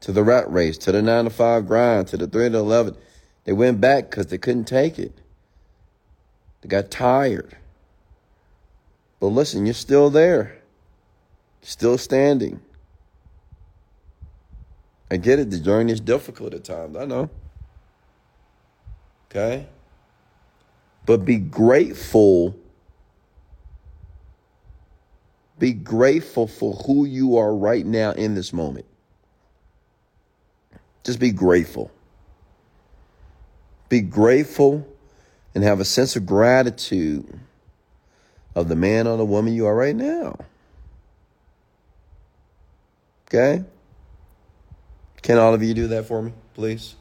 to 0.00 0.12
the 0.12 0.22
rat 0.22 0.50
race, 0.50 0.76
to 0.78 0.92
the 0.92 1.00
nine 1.00 1.24
to 1.24 1.30
five 1.30 1.66
grind, 1.66 2.08
to 2.08 2.16
the 2.16 2.26
three 2.26 2.48
to 2.48 2.58
eleven. 2.58 2.96
They 3.44 3.52
went 3.52 3.80
back 3.80 4.10
because 4.10 4.26
they 4.26 4.38
couldn't 4.38 4.64
take 4.64 4.98
it. 4.98 5.12
They 6.60 6.68
got 6.68 6.90
tired. 6.90 7.56
But 9.20 9.28
listen, 9.28 9.64
you're 9.64 9.74
still 9.74 10.10
there, 10.10 10.57
still 11.68 11.98
standing. 11.98 12.60
I 15.10 15.18
get 15.18 15.38
it. 15.38 15.50
The 15.50 15.60
journey 15.60 15.92
is 15.92 16.00
difficult 16.00 16.54
at 16.54 16.64
times. 16.64 16.96
I 16.96 17.04
know. 17.04 17.28
Okay? 19.30 19.66
But 21.04 21.26
be 21.26 21.36
grateful. 21.36 22.56
Be 25.58 25.72
grateful 25.74 26.46
for 26.46 26.72
who 26.72 27.04
you 27.04 27.36
are 27.36 27.54
right 27.54 27.84
now 27.84 28.12
in 28.12 28.34
this 28.34 28.52
moment. 28.52 28.86
Just 31.04 31.18
be 31.18 31.32
grateful. 31.32 31.90
Be 33.90 34.00
grateful 34.00 34.86
and 35.54 35.64
have 35.64 35.80
a 35.80 35.84
sense 35.84 36.16
of 36.16 36.24
gratitude 36.24 37.40
of 38.54 38.68
the 38.68 38.76
man 38.76 39.06
or 39.06 39.18
the 39.18 39.24
woman 39.24 39.52
you 39.52 39.66
are 39.66 39.74
right 39.74 39.96
now. 39.96 40.38
Okay? 43.28 43.64
Can 45.20 45.36
all 45.36 45.52
of 45.52 45.62
you 45.62 45.74
do 45.74 45.88
that 45.88 46.06
for 46.06 46.22
me, 46.22 46.32
please? 46.54 46.94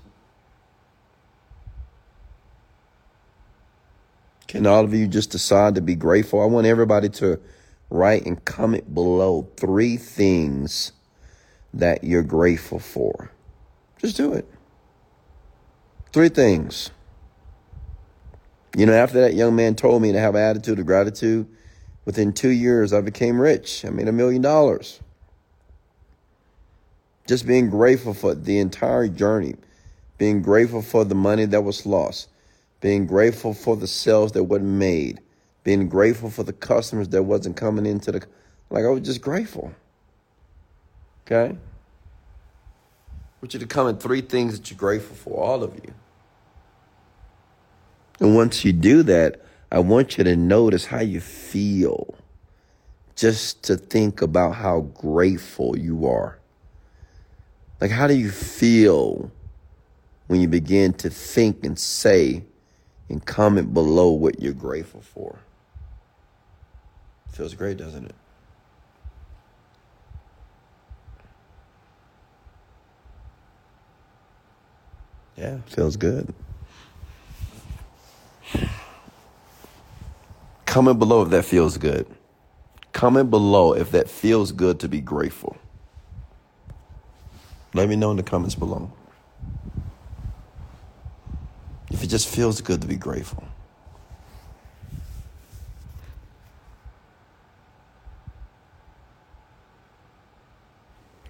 Can 4.48 4.66
all 4.66 4.84
of 4.84 4.94
you 4.94 5.08
just 5.08 5.32
decide 5.32 5.76
to 5.76 5.82
be 5.82 5.96
grateful? 5.96 6.42
I 6.42 6.46
want 6.46 6.68
everybody 6.68 7.10
to 7.10 7.40
write 7.90 8.26
and 8.26 8.44
comment 8.44 8.94
below 8.94 9.48
three 9.58 9.98
things 9.98 10.92
that 11.74 12.04
you're 12.04 12.24
grateful 12.24 12.80
for. 12.80 13.32
Just 13.98 14.18
do 14.18 14.34
it. 14.34 14.50
Three 16.12 16.30
things. 16.30 16.92
You 18.76 18.86
know, 18.86 18.94
after 18.94 19.22
that 19.22 19.34
young 19.34 19.56
man 19.56 19.76
told 19.76 20.02
me 20.02 20.12
to 20.12 20.20
have 20.20 20.36
an 20.36 20.42
attitude 20.42 20.80
of 20.80 20.86
gratitude, 20.86 21.48
within 22.06 22.34
two 22.34 22.50
years 22.50 22.94
I 22.94 23.02
became 23.02 23.40
rich. 23.40 23.86
I 23.86 23.90
made 23.90 24.08
a 24.08 24.14
million 24.14 24.42
dollars. 24.42 25.00
Just 27.28 27.46
being 27.46 27.70
grateful 27.70 28.14
for 28.14 28.34
the 28.34 28.58
entire 28.60 29.08
journey, 29.08 29.56
being 30.18 30.42
grateful 30.42 30.82
for 30.82 31.04
the 31.04 31.16
money 31.16 31.46
that 31.46 31.62
was 31.62 31.86
lost, 31.86 32.30
being 32.80 33.06
grateful 33.06 33.54
for 33.54 33.76
the 33.76 33.88
sales 33.88 34.32
that 34.32 34.46
wasn't 34.46 34.70
made, 34.70 35.20
being 35.64 35.90
grateful 35.90 36.30
for 36.30 36.44
the 36.44 36.54
customers 36.54 37.10
that 37.10 37.24
wasn't 37.24 37.58
coming 37.58 37.86
into 37.86 38.12
the 38.12 38.26
like 38.70 38.86
I 38.86 38.90
was 38.90 39.02
just 39.02 39.22
grateful. 39.22 39.74
Okay? 41.26 41.56
I 41.56 43.42
want 43.42 43.54
you 43.54 43.60
to 43.60 43.66
comment 43.66 44.02
three 44.02 44.22
things 44.22 44.58
that 44.58 44.72
you're 44.72 44.78
grateful 44.78 45.16
for, 45.16 45.44
all 45.44 45.64
of 45.64 45.76
you. 45.76 45.94
And 48.20 48.36
once 48.36 48.66
you 48.66 48.74
do 48.74 49.04
that, 49.04 49.42
I 49.72 49.80
want 49.80 50.18
you 50.18 50.24
to 50.24 50.36
notice 50.36 50.86
how 50.86 51.02
you 51.02 51.20
feel. 51.22 52.16
Just 53.16 53.64
to 53.64 53.78
think 53.78 54.22
about 54.22 54.56
how 54.56 54.82
grateful 54.82 55.78
you 55.78 56.08
are. 56.08 56.40
Like, 57.80 57.92
how 57.92 58.08
do 58.08 58.16
you 58.16 58.32
feel 58.32 59.32
when 60.28 60.42
you 60.42 60.48
begin 60.48 60.94
to 60.94 61.10
think 61.10 61.64
and 61.64 61.78
say 61.78 62.44
and 63.10 63.24
comment 63.26 63.74
below 63.74 64.10
what 64.10 64.42
you're 64.42 64.54
grateful 64.54 65.02
for? 65.02 65.40
Feels 67.32 67.54
great, 67.54 67.78
doesn't 67.78 68.06
it? 68.06 68.16
Yeah, 75.38 75.58
feels 75.68 75.98
good. 75.98 76.34
Comment 80.66 80.98
below 80.98 81.22
if 81.22 81.30
that 81.30 81.46
feels 81.46 81.78
good. 81.78 82.08
Comment 82.92 83.30
below 83.30 83.74
if 83.74 83.92
that 83.92 84.10
feels 84.10 84.52
good 84.52 84.80
to 84.80 84.90
be 84.90 85.00
grateful. 85.00 85.56
Let 87.78 87.90
me 87.90 87.96
know 87.96 88.10
in 88.10 88.18
the 88.18 88.24
comments 88.24 88.56
below. 88.56 88.92
If 91.92 92.04
it 92.04 92.08
just 92.08 92.28
feels 92.28 92.60
good 92.60 92.82
to 92.82 92.88
be 92.88 92.96
grateful. 92.96 93.44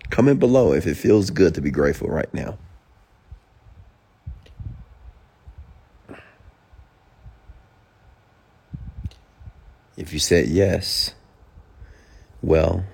Comment 0.09 0.39
below 0.39 0.71
if 0.71 0.87
it 0.87 0.95
feels 0.95 1.31
good 1.31 1.53
to 1.55 1.59
be 1.59 1.69
grateful 1.69 2.07
right 2.07 2.33
now. 2.33 2.57
If 9.97 10.13
you 10.13 10.19
said 10.19 10.47
yes, 10.47 11.13
well, 12.41 12.85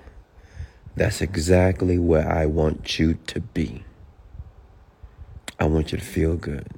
that's 0.96 1.20
exactly 1.20 1.98
where 1.98 2.28
I 2.28 2.46
want 2.46 2.98
you 2.98 3.14
to 3.26 3.40
be. 3.40 3.84
I 5.58 5.64
want 5.64 5.92
you 5.92 5.98
to 5.98 6.04
feel 6.04 6.36
good. 6.36 6.68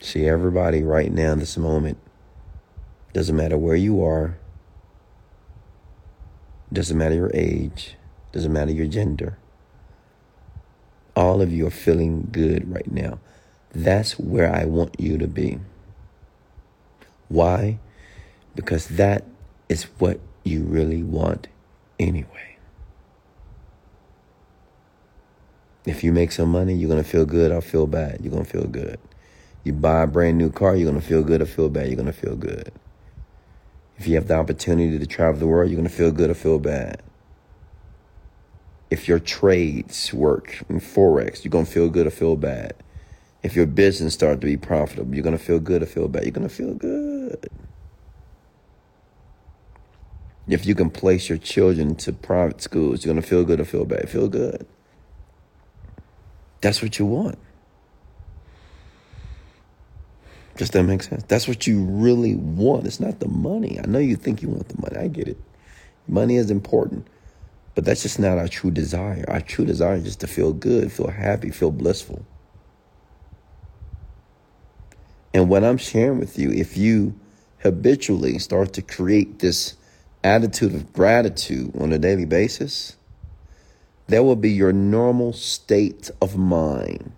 See, 0.00 0.26
everybody 0.26 0.82
right 0.82 1.10
now 1.10 1.34
this 1.34 1.56
moment, 1.56 1.98
doesn't 3.12 3.36
matter 3.36 3.56
where 3.56 3.76
you 3.76 4.04
are, 4.04 4.36
doesn't 6.72 6.96
matter 6.98 7.14
your 7.14 7.30
age, 7.32 7.96
doesn't 8.32 8.52
matter 8.52 8.72
your 8.72 8.86
gender. 8.86 9.38
All 11.16 11.40
of 11.40 11.52
you 11.52 11.66
are 11.66 11.70
feeling 11.70 12.28
good 12.32 12.70
right 12.70 12.90
now. 12.90 13.20
That's 13.72 14.18
where 14.18 14.52
I 14.52 14.64
want 14.64 14.98
you 14.98 15.16
to 15.18 15.28
be. 15.28 15.60
Why? 17.28 17.78
Because 18.54 18.88
that 18.88 19.24
is 19.68 19.84
what 19.98 20.20
you 20.44 20.62
really 20.64 21.02
want 21.02 21.48
anyway. 21.98 22.56
If 25.86 26.04
you 26.04 26.12
make 26.12 26.32
some 26.32 26.50
money, 26.50 26.74
you're 26.74 26.88
going 26.88 27.02
to 27.02 27.08
feel 27.08 27.26
good 27.26 27.52
or 27.52 27.60
feel 27.60 27.86
bad. 27.86 28.20
You're 28.22 28.32
going 28.32 28.44
to 28.44 28.50
feel 28.50 28.66
good. 28.66 28.98
You 29.64 29.72
buy 29.72 30.02
a 30.02 30.06
brand 30.06 30.38
new 30.38 30.50
car, 30.50 30.76
you're 30.76 30.90
going 30.90 31.00
to 31.00 31.06
feel 31.06 31.22
good 31.22 31.42
or 31.42 31.46
feel 31.46 31.68
bad. 31.68 31.88
You're 31.88 31.96
going 31.96 32.06
to 32.06 32.12
feel 32.12 32.36
good. 32.36 32.72
If 33.98 34.06
you 34.06 34.14
have 34.16 34.28
the 34.28 34.34
opportunity 34.34 34.98
to 34.98 35.06
travel 35.06 35.40
the 35.40 35.46
world, 35.46 35.70
you're 35.70 35.76
going 35.78 35.88
to 35.88 35.94
feel 35.94 36.10
good 36.12 36.30
or 36.30 36.34
feel 36.34 36.58
bad. 36.58 37.02
if 38.90 39.08
your 39.08 39.18
trades 39.18 40.14
work 40.14 40.62
in 40.68 40.80
Forex, 40.80 41.44
you're 41.44 41.50
going 41.50 41.66
to 41.66 41.70
feel 41.70 41.88
good 41.88 42.06
or 42.06 42.10
feel 42.10 42.36
bad. 42.36 42.74
If 43.42 43.56
your 43.56 43.66
business 43.66 44.14
starts 44.14 44.40
to 44.40 44.46
be 44.46 44.56
profitable, 44.56 45.14
you're 45.14 45.24
going 45.24 45.36
to 45.36 45.42
feel 45.42 45.58
good 45.58 45.82
or 45.82 45.86
feel 45.86 46.08
bad. 46.08 46.22
You're 46.22 46.32
going 46.32 46.48
to 46.48 46.54
feel 46.54 46.74
good. 46.74 47.50
If 50.46 50.66
you 50.66 50.74
can 50.74 50.90
place 50.90 51.28
your 51.28 51.38
children 51.38 51.94
to 51.96 52.12
private 52.12 52.60
schools, 52.60 53.04
you're 53.04 53.14
going 53.14 53.22
to 53.22 53.28
feel 53.28 53.44
good 53.44 53.60
or 53.60 53.64
feel 53.64 53.84
bad. 53.84 54.08
Feel 54.10 54.28
good. 54.28 54.66
That's 56.60 56.82
what 56.82 56.98
you 56.98 57.06
want. 57.06 57.38
Does 60.56 60.70
that 60.70 60.84
make 60.84 61.02
sense? 61.02 61.24
That's 61.24 61.48
what 61.48 61.66
you 61.66 61.82
really 61.82 62.36
want. 62.36 62.86
It's 62.86 63.00
not 63.00 63.20
the 63.20 63.28
money. 63.28 63.78
I 63.82 63.86
know 63.86 63.98
you 63.98 64.16
think 64.16 64.42
you 64.42 64.48
want 64.48 64.68
the 64.68 64.80
money. 64.80 64.96
I 64.96 65.08
get 65.08 65.28
it. 65.28 65.38
Money 66.06 66.36
is 66.36 66.50
important, 66.50 67.06
but 67.74 67.84
that's 67.84 68.02
just 68.02 68.18
not 68.18 68.38
our 68.38 68.46
true 68.46 68.70
desire. 68.70 69.24
Our 69.28 69.40
true 69.40 69.64
desire 69.64 69.96
is 69.96 70.04
just 70.04 70.20
to 70.20 70.26
feel 70.26 70.52
good, 70.52 70.92
feel 70.92 71.08
happy, 71.08 71.50
feel 71.50 71.70
blissful. 71.70 72.24
And 75.32 75.48
what 75.48 75.64
I'm 75.64 75.78
sharing 75.78 76.20
with 76.20 76.38
you, 76.38 76.52
if 76.52 76.76
you 76.76 77.18
habitually 77.58 78.38
start 78.38 78.74
to 78.74 78.82
create 78.82 79.40
this 79.40 79.74
attitude 80.24 80.74
of 80.74 80.92
gratitude 80.92 81.76
on 81.80 81.92
a 81.92 81.98
daily 81.98 82.24
basis, 82.24 82.96
that 84.08 84.24
will 84.24 84.36
be 84.36 84.50
your 84.50 84.72
normal 84.72 85.32
state 85.32 86.10
of 86.20 86.36
mind. 86.36 87.12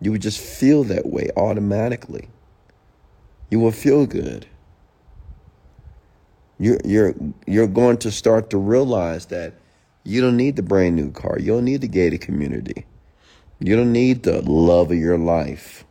You 0.00 0.12
would 0.12 0.22
just 0.22 0.40
feel 0.40 0.84
that 0.84 1.06
way 1.06 1.28
automatically. 1.36 2.28
You 3.50 3.58
will 3.60 3.72
feel 3.72 4.06
good. 4.06 4.46
You're, 6.58 6.78
you're, 6.84 7.14
you're 7.46 7.66
going 7.66 7.98
to 7.98 8.10
start 8.10 8.50
to 8.50 8.58
realize 8.58 9.26
that 9.26 9.54
you 10.04 10.20
don't 10.20 10.36
need 10.36 10.56
the 10.56 10.62
brand 10.62 10.96
new 10.96 11.10
car. 11.10 11.38
You 11.38 11.54
don't 11.54 11.64
need 11.64 11.82
the 11.82 11.88
gated 11.88 12.20
community. 12.20 12.86
You 13.58 13.76
don't 13.76 13.92
need 13.92 14.22
the 14.22 14.40
love 14.42 14.90
of 14.90 14.96
your 14.96 15.18
life. 15.18 15.84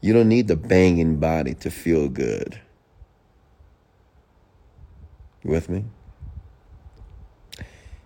You 0.00 0.12
don't 0.12 0.28
need 0.28 0.48
the 0.48 0.56
banging 0.56 1.18
body 1.18 1.54
to 1.54 1.70
feel 1.70 2.08
good. 2.08 2.60
You 5.46 5.52
with 5.52 5.68
me? 5.68 5.84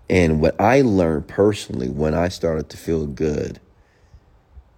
And 0.09 0.40
what 0.40 0.61
I 0.61 0.82
learned 0.82 1.28
personally 1.28 1.88
when 1.88 2.14
I 2.14 2.28
started 2.28 2.68
to 2.70 2.76
feel 2.76 3.06
good, 3.06 3.61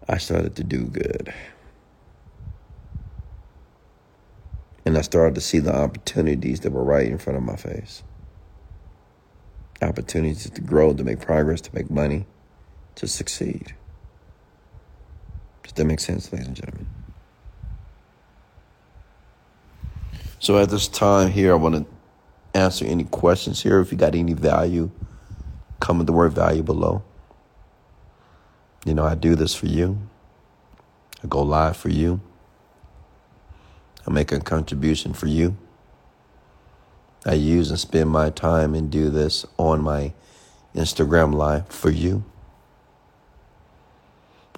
I 0.09 0.19
started 0.19 0.57
to 0.57 0.64
do 0.64 0.85
good. 0.85 1.33
And 4.85 4.99
I 4.99 5.00
started 5.00 5.35
to 5.37 5.40
see 5.40 5.59
the 5.59 5.75
opportunities 5.75 6.61
that 6.61 6.73
were 6.73 6.85
right 6.85 7.07
in 7.07 7.19
front 7.19 7.37
of 7.37 7.42
my 7.42 7.57
face. 7.57 8.02
Opportunities 9.81 10.49
to 10.50 10.61
grow, 10.61 10.92
to 10.92 11.02
make 11.02 11.21
progress, 11.21 11.61
to 11.62 11.75
make 11.75 11.90
money, 11.90 12.26
to 12.97 13.09
succeed. 13.09 13.75
Does 15.62 15.73
that 15.73 15.85
make 15.85 16.00
sense, 16.00 16.33
ladies 16.33 16.49
and 16.49 16.57
gentlemen? 16.57 16.87
So 20.38 20.59
at 20.59 20.71
this 20.71 20.88
time 20.88 21.31
here, 21.31 21.52
I 21.52 21.57
want 21.57 21.75
to 21.76 21.87
answer 22.55 22.85
any 22.85 23.05
questions 23.05 23.63
here. 23.63 23.81
If 23.81 23.93
you 23.93 23.99
got 23.99 24.15
any 24.15 24.35
value, 24.35 24.91
comment 25.81 26.07
the 26.07 26.13
word 26.13 26.33
value 26.33 26.63
below. 26.63 27.03
You 28.85 28.95
know, 28.95 29.05
I 29.05 29.15
do 29.15 29.35
this 29.35 29.55
for 29.55 29.67
you. 29.67 29.99
I 31.23 31.29
go 31.29 31.43
live 31.43 31.77
for 31.77 31.89
you. 31.89 32.21
I 34.07 34.11
make 34.11 34.33
a 34.33 34.41
contribution 34.41 35.13
for 35.15 35.29
you. 35.29 35.57
I 37.25 37.35
use 37.35 37.71
and 37.71 37.79
spend 37.79 38.11
my 38.11 38.31
time 38.31 38.75
and 38.75 38.91
do 38.91 39.09
this 39.09 39.47
on 39.57 39.81
my 39.81 40.13
Instagram 40.75 41.35
live 41.35 41.69
for 41.69 41.91
you. 41.91 42.25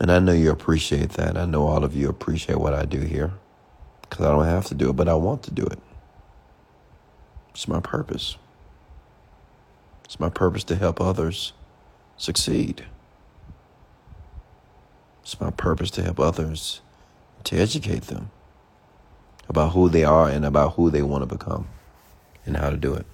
And 0.01 0.11
I 0.11 0.19
know 0.19 0.33
you 0.33 0.51
appreciate 0.51 1.11
that. 1.11 1.37
I 1.37 1.45
know 1.45 1.67
all 1.67 1.85
of 1.85 1.95
you 1.95 2.09
appreciate 2.09 2.59
what 2.59 2.73
I 2.73 2.85
do 2.85 3.01
here 3.01 3.35
because 4.03 4.25
I 4.25 4.31
don't 4.31 4.47
have 4.47 4.67
to 4.67 4.75
do 4.75 4.91
it, 4.91 4.95
but 4.95 5.09
I 5.09 5.15
want 5.15 5.43
to 5.45 5.51
do 5.51 5.65
it. 5.65 5.79
It's 7.55 7.69
my 7.69 7.79
purpose. 7.81 8.37
It's 10.05 10.19
my 10.19 10.29
purpose 10.29 10.65
to 10.65 10.77
help 10.77 11.01
others 11.01 11.53
succeed. 12.17 12.85
It's 15.23 15.41
my 15.41 15.51
purpose 15.51 15.91
to 15.93 16.03
help 16.03 16.19
others, 16.21 16.81
to 17.45 17.57
educate 17.57 18.03
them 18.05 18.31
about 19.49 19.73
who 19.73 19.89
they 19.89 20.05
are 20.05 20.29
and 20.29 20.45
about 20.45 20.75
who 20.75 20.91
they 20.91 21.03
want 21.03 21.23
to 21.23 21.27
become 21.27 21.69
and 22.45 22.57
how 22.57 22.71
to 22.71 22.77
do 22.77 22.95
it. 22.95 23.07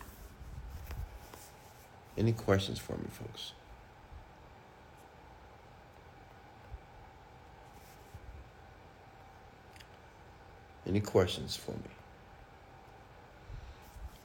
Any 2.17 2.33
questions 2.33 2.79
for 2.79 2.93
me, 2.95 3.07
folks? 3.11 3.53
Any 10.87 11.01
questions 11.01 11.57
for 11.57 11.73
me? 11.73 12.00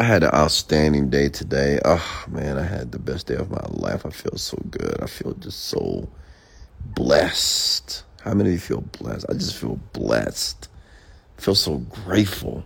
I 0.05 0.07
had 0.07 0.23
an 0.23 0.35
outstanding 0.35 1.09
day 1.09 1.29
today. 1.29 1.79
Oh 1.83 2.25
man, 2.27 2.59
I 2.59 2.63
had 2.63 2.91
the 2.91 2.99
best 2.99 3.25
day 3.25 3.33
of 3.33 3.49
my 3.49 3.65
life. 3.71 4.05
I 4.05 4.11
feel 4.11 4.37
so 4.37 4.55
good. 4.69 5.01
I 5.01 5.07
feel 5.07 5.33
just 5.33 5.61
so 5.61 6.07
blessed. 6.79 8.03
How 8.21 8.35
many 8.35 8.49
of 8.49 8.53
you 8.53 8.59
feel 8.59 8.81
blessed? 8.81 9.25
I 9.27 9.33
just 9.33 9.55
feel 9.55 9.79
blessed. 9.93 10.69
I 11.39 11.41
feel 11.41 11.55
so 11.55 11.77
grateful 11.77 12.63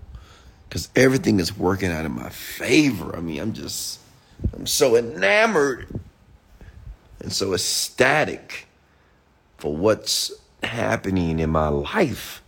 because 0.67 0.89
everything 0.97 1.39
is 1.39 1.57
working 1.57 1.93
out 1.93 2.03
in 2.03 2.11
my 2.11 2.27
favor. 2.27 3.15
I 3.15 3.21
mean, 3.21 3.39
I'm 3.39 3.53
just, 3.53 4.01
I'm 4.53 4.67
so 4.67 4.97
enamored 4.97 5.87
and 7.21 7.31
so 7.31 7.53
ecstatic 7.53 8.67
for 9.59 9.73
what's 9.73 10.33
happening 10.61 11.39
in 11.39 11.51
my 11.51 11.69
life. 11.69 12.43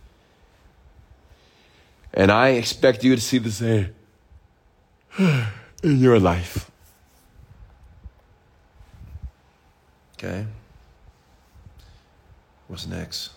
And 2.12 2.30
I 2.30 2.50
expect 2.50 3.04
you 3.04 3.16
to 3.16 3.22
see 3.22 3.38
the 3.38 3.50
same. 3.50 3.94
in 5.18 5.50
your 5.82 6.18
life. 6.18 6.70
Okay? 10.14 10.46
What's 12.68 12.86
next? 12.86 13.30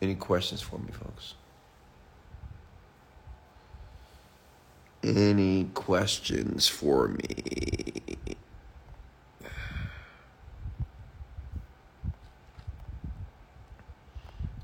Any 0.00 0.14
questions 0.14 0.62
for 0.62 0.78
me, 0.78 0.90
folks? 0.92 1.34
Any 5.02 5.64
questions 5.74 6.68
for 6.68 7.08
me? 7.08 7.92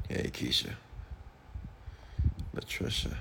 Hey, 0.09 0.31
Keisha. 0.31 0.75
Latricia 2.55 3.17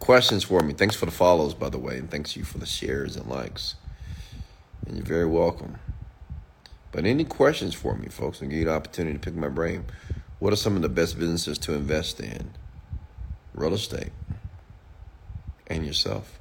questions 0.00 0.42
for 0.42 0.60
me. 0.62 0.72
Thanks 0.72 0.96
for 0.96 1.06
the 1.06 1.12
follows, 1.12 1.54
by 1.54 1.68
the 1.68 1.78
way, 1.78 1.98
and 1.98 2.10
thanks 2.10 2.36
you 2.36 2.42
for 2.42 2.58
the 2.58 2.66
shares 2.66 3.16
and 3.16 3.28
likes. 3.28 3.76
And 4.86 4.96
you're 4.96 5.06
very 5.06 5.26
welcome. 5.26 5.78
But 6.90 7.04
any 7.04 7.24
questions 7.24 7.74
for 7.74 7.94
me, 7.94 8.08
folks, 8.08 8.40
and 8.40 8.50
give 8.50 8.58
you 8.58 8.64
the 8.64 8.72
opportunity 8.72 9.14
to 9.14 9.20
pick 9.20 9.36
my 9.36 9.48
brain. 9.48 9.84
What 10.40 10.52
are 10.52 10.56
some 10.56 10.74
of 10.74 10.82
the 10.82 10.88
best 10.88 11.18
businesses 11.18 11.58
to 11.58 11.74
invest 11.74 12.18
in? 12.18 12.50
Real 13.54 13.74
estate 13.74 14.10
and 15.68 15.86
yourself. 15.86 16.40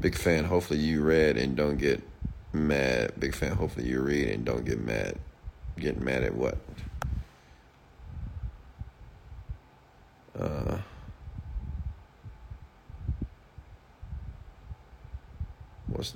Big 0.00 0.16
fan. 0.16 0.44
Hopefully 0.44 0.80
you 0.80 1.02
read 1.02 1.36
and 1.36 1.54
don't 1.54 1.76
get 1.76 2.02
mad. 2.52 3.12
Big 3.20 3.34
fan. 3.34 3.52
Hopefully 3.52 3.86
you 3.86 4.00
read 4.00 4.28
and 4.28 4.44
don't 4.44 4.64
get 4.64 4.80
mad. 4.80 5.18
Getting 5.78 6.04
mad 6.04 6.24
at 6.24 6.34
what? 6.34 6.58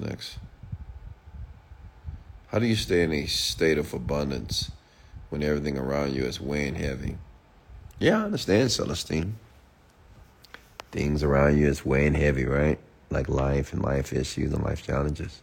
Next? 0.05 0.39
How 2.49 2.59
do 2.59 2.67
you 2.67 2.77
stay 2.77 3.03
in 3.03 3.13
a 3.13 3.27
state 3.27 3.79
of 3.79 3.93
abundance 3.93 4.71
when 5.31 5.43
everything 5.43 5.77
around 5.77 6.15
you 6.15 6.25
is 6.25 6.41
weighing 6.41 6.77
heavy? 6.77 7.17
Yeah, 7.99 8.21
I 8.21 8.25
understand, 8.27 8.71
Celestine. 8.71 9.35
Things 10.93 11.23
around 11.23 11.59
you 11.59 11.67
is 11.67 11.85
weighing 11.85 12.15
heavy, 12.15 12.45
right? 12.45 12.79
Like 13.11 13.29
life 13.29 13.73
and 13.73 13.83
life 13.83 14.13
issues 14.13 14.53
and 14.53 14.63
life 14.63 14.87
challenges. 14.87 15.43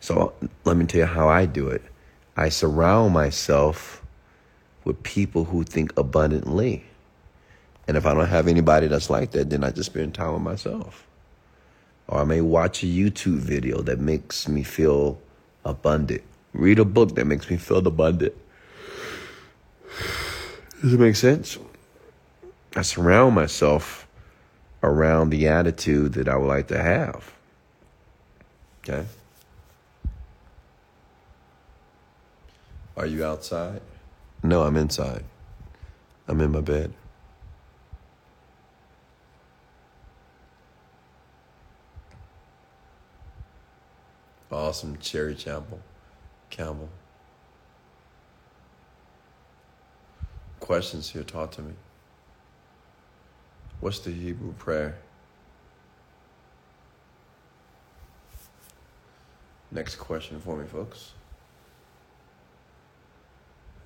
So 0.00 0.32
let 0.64 0.76
me 0.76 0.86
tell 0.86 1.00
you 1.00 1.06
how 1.06 1.28
I 1.28 1.46
do 1.46 1.68
it. 1.68 1.82
I 2.36 2.48
surround 2.48 3.14
myself 3.14 4.02
with 4.84 5.02
people 5.02 5.44
who 5.44 5.64
think 5.64 5.92
abundantly. 5.96 6.84
And 7.88 7.96
if 7.96 8.06
I 8.06 8.14
don't 8.14 8.26
have 8.26 8.48
anybody 8.48 8.88
that's 8.88 9.10
like 9.10 9.30
that, 9.32 9.50
then 9.50 9.64
I 9.64 9.70
just 9.70 9.90
spend 9.90 10.14
time 10.14 10.32
with 10.32 10.42
myself. 10.42 11.06
Or 12.08 12.20
I 12.20 12.24
may 12.24 12.40
watch 12.40 12.82
a 12.82 12.86
YouTube 12.86 13.38
video 13.38 13.82
that 13.82 13.98
makes 13.98 14.48
me 14.48 14.62
feel 14.62 15.20
abundant. 15.64 16.22
Read 16.52 16.78
a 16.78 16.84
book 16.84 17.14
that 17.16 17.24
makes 17.24 17.50
me 17.50 17.56
feel 17.56 17.86
abundant. 17.86 18.34
Does 20.80 20.94
it 20.94 21.00
make 21.00 21.16
sense? 21.16 21.58
I 22.76 22.82
surround 22.82 23.34
myself 23.34 24.06
around 24.82 25.30
the 25.30 25.48
attitude 25.48 26.12
that 26.14 26.28
I 26.28 26.36
would 26.36 26.46
like 26.46 26.68
to 26.68 26.80
have. 26.80 27.32
Okay? 28.80 29.04
Are 32.96 33.06
you 33.06 33.24
outside? 33.24 33.80
No, 34.42 34.62
I'm 34.62 34.76
inside. 34.76 35.24
I'm 36.28 36.40
in 36.40 36.52
my 36.52 36.60
bed. 36.60 36.92
Awesome 44.50 44.96
cherry 44.98 45.34
Campbell. 45.34 45.80
Campbell. 46.50 46.88
Questions 50.60 51.10
here 51.10 51.24
taught 51.24 51.52
to 51.52 51.62
me. 51.62 51.72
What's 53.80 53.98
the 54.00 54.10
Hebrew 54.10 54.52
prayer? 54.54 54.96
Next 59.70 59.96
question 59.96 60.40
for 60.40 60.56
me, 60.56 60.66
folks. 60.66 61.12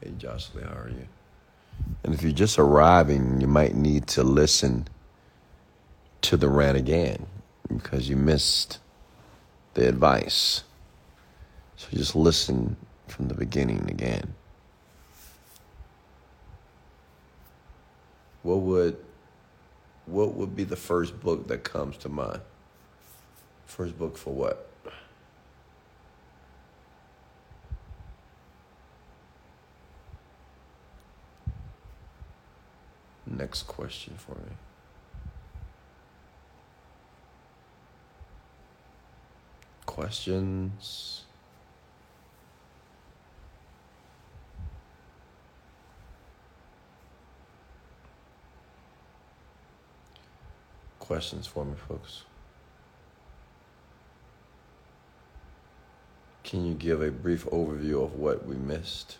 Hey, 0.01 0.13
Jocelyn, 0.17 0.65
how 0.65 0.75
are 0.75 0.89
you? 0.89 1.07
And 2.05 2.15
if 2.15 2.23
you're 2.23 2.33
just 2.33 2.59
arriving, 2.59 3.41
you 3.41 3.47
might 3.47 3.75
need 3.75 4.07
to 4.09 4.23
listen 4.23 4.87
to 6.23 6.37
the 6.37 6.49
rant 6.49 6.77
again 6.77 7.27
because 7.67 8.09
you 8.09 8.17
missed 8.17 8.79
the 9.81 9.89
advice. 9.89 10.63
So 11.77 11.89
just 11.95 12.15
listen 12.15 12.77
from 13.09 13.29
the 13.29 13.35
beginning 13.35 13.89
again. 13.89 14.35
What 18.43 18.61
would 18.61 18.99
what 20.05 20.35
would 20.35 20.55
be 20.55 20.65
the 20.65 20.77
first 20.77 21.19
book 21.21 21.49
that 21.49 21.65
comes 21.65 21.97
to 21.99 22.11
mind? 22.11 22.43
First 23.65 23.97
book 23.99 24.19
for 24.19 24.35
what? 24.35 24.69
Next 33.27 33.63
question 33.63 34.15
for 34.19 34.33
me. 34.33 34.70
Questions? 39.91 41.25
Questions 51.01 51.49
for 51.49 51.65
me, 51.65 51.75
folks. 51.89 52.23
Can 56.45 56.65
you 56.65 56.75
give 56.75 57.03
a 57.03 57.11
brief 57.11 57.45
overview 57.47 58.05
of 58.05 58.15
what 58.15 58.47
we 58.47 58.55
missed? 58.55 59.19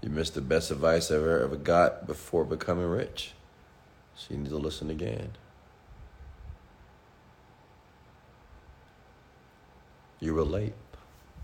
You 0.00 0.08
missed 0.08 0.32
the 0.32 0.40
best 0.40 0.70
advice 0.70 1.10
I 1.10 1.16
ever 1.16 1.42
ever 1.42 1.56
got 1.56 2.06
before 2.06 2.46
becoming 2.46 2.86
rich. 2.86 3.32
So 4.16 4.32
you 4.32 4.40
need 4.40 4.48
to 4.48 4.56
listen 4.56 4.88
again. 4.88 5.32
You 10.20 10.34
were 10.34 10.44
late. 10.44 10.74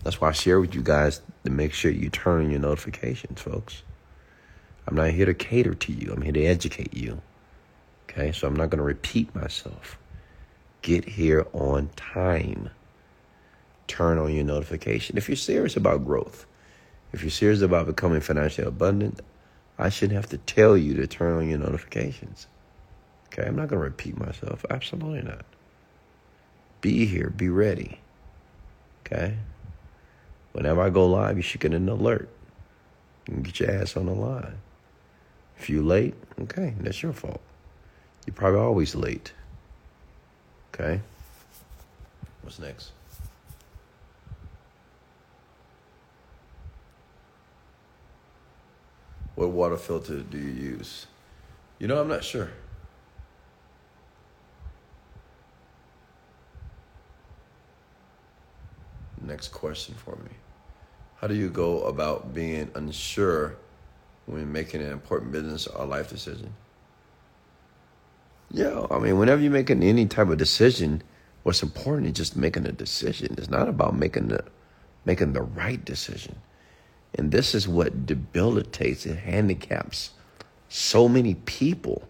That's 0.03 0.19
why 0.19 0.29
I 0.29 0.31
share 0.31 0.59
with 0.59 0.73
you 0.73 0.81
guys 0.81 1.21
to 1.45 1.51
make 1.51 1.73
sure 1.73 1.91
you 1.91 2.09
turn 2.09 2.45
on 2.45 2.51
your 2.51 2.59
notifications, 2.59 3.41
folks. 3.41 3.83
I'm 4.87 4.95
not 4.95 5.11
here 5.11 5.27
to 5.27 5.33
cater 5.33 5.75
to 5.75 5.93
you. 5.93 6.11
I'm 6.13 6.21
here 6.21 6.33
to 6.33 6.45
educate 6.45 6.93
you. 6.93 7.21
Okay, 8.09 8.31
so 8.31 8.47
I'm 8.47 8.55
not 8.55 8.69
going 8.69 8.79
to 8.79 8.83
repeat 8.83 9.33
myself. 9.35 9.97
Get 10.81 11.07
here 11.07 11.45
on 11.53 11.89
time. 11.95 12.71
Turn 13.87 14.17
on 14.17 14.33
your 14.33 14.43
notification. 14.43 15.17
If 15.17 15.29
you're 15.29 15.35
serious 15.35 15.77
about 15.77 16.05
growth, 16.05 16.45
if 17.13 17.21
you're 17.21 17.29
serious 17.29 17.61
about 17.61 17.85
becoming 17.85 18.21
financially 18.21 18.67
abundant, 18.67 19.21
I 19.77 19.89
shouldn't 19.89 20.15
have 20.15 20.29
to 20.29 20.37
tell 20.37 20.75
you 20.75 20.95
to 20.95 21.07
turn 21.07 21.37
on 21.37 21.49
your 21.49 21.59
notifications. 21.59 22.47
Okay, 23.27 23.47
I'm 23.47 23.55
not 23.55 23.67
going 23.67 23.79
to 23.79 23.85
repeat 23.85 24.17
myself. 24.17 24.65
Absolutely 24.69 25.21
not. 25.21 25.45
Be 26.81 27.05
here, 27.05 27.29
be 27.29 27.49
ready. 27.49 27.99
Okay? 29.11 29.35
Whenever 30.53 30.81
I 30.81 30.89
go 30.89 31.07
live, 31.07 31.37
you 31.37 31.43
should 31.43 31.61
get 31.61 31.73
an 31.73 31.87
alert 31.89 32.29
and 33.27 33.43
get 33.43 33.59
your 33.59 33.71
ass 33.71 33.97
on 33.97 34.05
the 34.05 34.13
line. 34.13 34.57
If 35.57 35.69
you're 35.69 35.83
late, 35.83 36.15
okay, 36.41 36.73
that's 36.79 37.01
your 37.03 37.13
fault. 37.13 37.41
You're 38.25 38.33
probably 38.33 38.59
always 38.59 38.95
late. 38.95 39.33
Okay? 40.73 41.01
What's 42.41 42.59
next? 42.59 42.91
What 49.35 49.49
water 49.49 49.77
filter 49.77 50.19
do 50.19 50.37
you 50.37 50.51
use? 50.51 51.07
You 51.79 51.87
know, 51.87 51.99
I'm 51.99 52.07
not 52.07 52.23
sure. 52.23 52.49
Next 59.31 59.53
question 59.53 59.95
for 59.95 60.17
me. 60.17 60.31
How 61.15 61.27
do 61.27 61.35
you 61.35 61.49
go 61.49 61.83
about 61.83 62.33
being 62.33 62.69
unsure 62.75 63.55
when 64.25 64.51
making 64.51 64.81
an 64.81 64.91
important 64.91 65.31
business 65.31 65.67
or 65.67 65.85
life 65.85 66.09
decision? 66.09 66.53
Yeah, 68.51 68.87
I 68.91 68.99
mean, 68.99 69.17
whenever 69.17 69.41
you're 69.41 69.49
making 69.49 69.83
any 69.83 70.05
type 70.05 70.27
of 70.27 70.37
decision, 70.37 71.01
what's 71.43 71.63
important 71.63 72.07
is 72.07 72.13
just 72.13 72.35
making 72.35 72.67
a 72.67 72.73
decision. 72.73 73.35
It's 73.37 73.49
not 73.49 73.69
about 73.69 73.95
making 73.95 74.27
the 74.27 74.43
making 75.05 75.31
the 75.31 75.43
right 75.43 75.83
decision. 75.85 76.35
And 77.15 77.31
this 77.31 77.55
is 77.55 77.69
what 77.69 78.05
debilitates 78.05 79.05
and 79.05 79.17
handicaps 79.17 80.11
so 80.67 81.07
many 81.07 81.35
people 81.35 82.03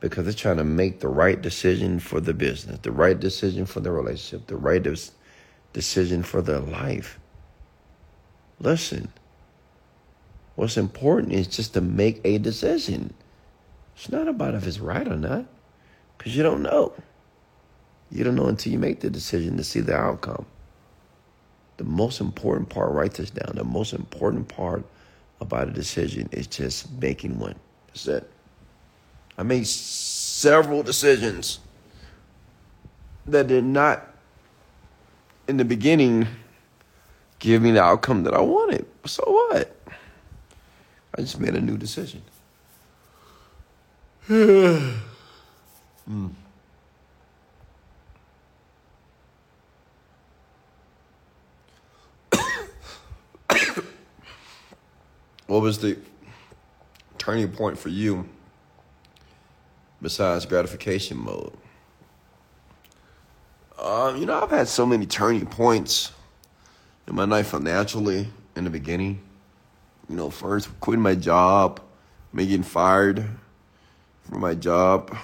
because 0.00 0.26
they're 0.26 0.34
trying 0.34 0.58
to 0.58 0.64
make 0.64 1.00
the 1.00 1.08
right 1.08 1.40
decision 1.40 2.00
for 2.00 2.20
the 2.20 2.34
business, 2.34 2.80
the 2.82 2.92
right 2.92 3.18
decision 3.18 3.64
for 3.64 3.80
the 3.80 3.90
relationship, 3.90 4.46
the 4.46 4.56
right 4.58 4.82
decision 4.82 5.14
for 6.22 6.42
their 6.42 6.60
life. 6.60 7.18
Listen, 8.60 9.08
what's 10.54 10.76
important 10.76 11.32
is 11.32 11.46
just 11.46 11.74
to 11.74 11.80
make 11.80 12.20
a 12.24 12.38
decision. 12.38 13.12
It's 13.96 14.10
not 14.10 14.28
about 14.28 14.54
if 14.54 14.66
it's 14.66 14.78
right 14.78 15.06
or 15.06 15.16
not, 15.16 15.46
because 16.16 16.36
you 16.36 16.42
don't 16.42 16.62
know. 16.62 16.92
You 18.10 18.24
don't 18.24 18.36
know 18.36 18.46
until 18.46 18.72
you 18.72 18.78
make 18.78 19.00
the 19.00 19.10
decision 19.10 19.56
to 19.56 19.64
see 19.64 19.80
the 19.80 19.96
outcome. 19.96 20.46
The 21.76 21.84
most 21.84 22.20
important 22.20 22.68
part, 22.68 22.92
write 22.92 23.14
this 23.14 23.30
down. 23.30 23.56
The 23.56 23.64
most 23.64 23.92
important 23.92 24.46
part 24.48 24.84
about 25.40 25.68
a 25.68 25.72
decision 25.72 26.28
is 26.30 26.46
just 26.46 26.90
making 26.92 27.38
one. 27.38 27.56
That's 27.88 28.06
it. 28.06 28.30
I 29.36 29.42
made 29.42 29.66
several 29.66 30.84
decisions 30.84 31.58
that 33.26 33.48
did 33.48 33.64
not, 33.64 34.13
in 35.48 35.56
the 35.56 35.64
beginning, 35.64 36.26
give 37.38 37.62
me 37.62 37.70
the 37.72 37.82
outcome 37.82 38.24
that 38.24 38.34
I 38.34 38.40
wanted. 38.40 38.86
So 39.06 39.22
what? 39.26 39.76
I 41.16 41.20
just 41.20 41.38
made 41.38 41.54
a 41.54 41.60
new 41.60 41.76
decision. 41.76 42.22
mm. 44.28 44.94
what 55.46 55.60
was 55.60 55.78
the 55.78 55.98
turning 57.18 57.52
point 57.52 57.78
for 57.78 57.90
you 57.90 58.26
besides 60.00 60.46
gratification 60.46 61.18
mode? 61.18 61.52
Um, 63.84 64.16
you 64.16 64.24
know, 64.24 64.42
I've 64.42 64.50
had 64.50 64.66
so 64.66 64.86
many 64.86 65.04
turning 65.04 65.44
points 65.44 66.10
in 67.06 67.14
my 67.14 67.24
life 67.24 67.48
financially 67.48 68.28
in 68.56 68.64
the 68.64 68.70
beginning. 68.70 69.20
You 70.08 70.16
know, 70.16 70.30
first 70.30 70.70
quitting 70.80 71.02
my 71.02 71.14
job, 71.14 71.80
me 72.32 72.46
getting 72.46 72.62
fired 72.62 73.26
from 74.22 74.40
my 74.40 74.54
job, 74.54 75.14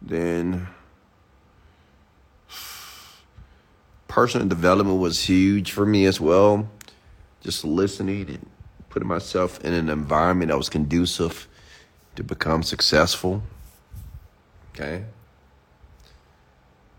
then 0.00 0.68
personal 4.06 4.46
development 4.46 5.00
was 5.00 5.28
huge 5.28 5.72
for 5.72 5.84
me 5.84 6.04
as 6.04 6.20
well. 6.20 6.70
Just 7.42 7.64
listening 7.64 8.28
and 8.28 8.50
putting 8.88 9.08
myself 9.08 9.58
in 9.64 9.72
an 9.72 9.88
environment 9.88 10.52
that 10.52 10.56
was 10.56 10.68
conducive 10.68 11.48
to 12.14 12.22
become 12.22 12.62
successful. 12.62 13.42
Okay. 14.72 15.06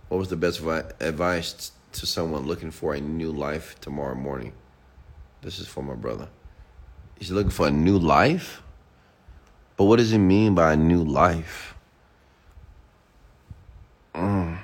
What 0.09 0.17
was 0.17 0.29
the 0.29 0.37
best 0.37 0.61
advice 0.99 1.71
to 1.93 2.05
someone 2.05 2.45
looking 2.45 2.71
for 2.71 2.93
a 2.93 3.01
new 3.01 3.31
life 3.31 3.79
tomorrow 3.81 4.15
morning? 4.15 4.53
This 5.41 5.59
is 5.59 5.67
for 5.67 5.83
my 5.83 5.95
brother. 5.95 6.29
He's 7.17 7.31
looking 7.31 7.51
for 7.51 7.67
a 7.67 7.71
new 7.71 7.97
life? 7.97 8.61
But 9.75 9.85
what 9.85 9.97
does 9.97 10.11
he 10.11 10.17
mean 10.17 10.55
by 10.55 10.73
a 10.73 10.77
new 10.77 11.03
life? 11.03 11.75
Mm. 14.15 14.57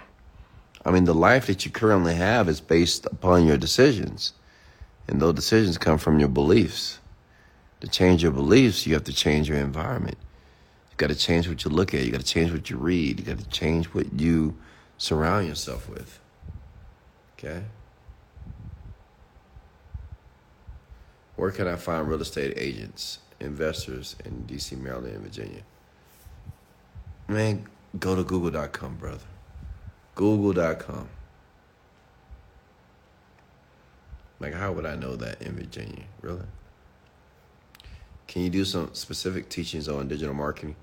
I 0.86 0.92
mean, 0.92 1.04
the 1.06 1.14
life 1.14 1.48
that 1.48 1.66
you 1.66 1.72
currently 1.72 2.16
have 2.16 2.50
is 2.50 2.60
based 2.60 3.06
upon 3.06 3.46
your 3.46 3.58
decisions. 3.58 4.34
And 5.08 5.22
those 5.22 5.36
decisions 5.36 5.78
come 5.78 5.98
from 5.98 6.20
your 6.20 6.30
beliefs. 6.30 7.00
To 7.82 7.88
change 7.88 8.24
your 8.24 8.32
beliefs, 8.32 8.88
you 8.88 8.94
have 8.94 9.04
to 9.04 9.14
change 9.14 9.50
your 9.50 9.58
environment. 9.58 10.18
You 10.92 10.98
got 10.98 11.10
to 11.10 11.16
change 11.16 11.48
what 11.48 11.64
you 11.66 11.70
look 11.70 11.94
at. 11.94 12.06
You 12.06 12.12
got 12.12 12.22
to 12.22 12.26
change 12.26 12.52
what 12.52 12.70
you 12.70 12.78
read. 12.78 13.20
You 13.20 13.26
got 13.26 13.40
to 13.40 13.50
change 13.50 13.88
what 13.88 14.20
you 14.20 14.56
surround 14.98 15.48
yourself 15.48 15.90
with. 15.90 16.20
Okay? 17.38 17.64
Where 21.36 21.52
can 21.52 21.68
I 21.68 21.76
find 21.76 22.08
real 22.08 22.22
estate 22.22 22.54
agents, 22.56 23.20
investors 23.40 24.16
in 24.24 24.46
DC, 24.48 24.78
Maryland, 24.78 25.16
and 25.16 25.24
Virginia? 25.24 25.64
Man, 27.28 27.68
go 28.00 28.16
to 28.16 28.24
google.com, 28.24 28.96
brother. 28.96 29.26
Google.com. 30.16 31.10
Like, 34.40 34.54
how 34.54 34.74
would 34.74 34.86
I 34.86 34.96
know 34.96 35.16
that 35.16 35.42
in 35.42 35.56
Virginia? 35.56 36.04
Really? 36.22 36.46
Can 38.28 38.42
you 38.42 38.50
do 38.50 38.66
some 38.66 38.90
specific 38.94 39.50
teachings 39.50 39.88
on 39.88 40.08
digital 40.08 40.34
marketing? 40.34 40.76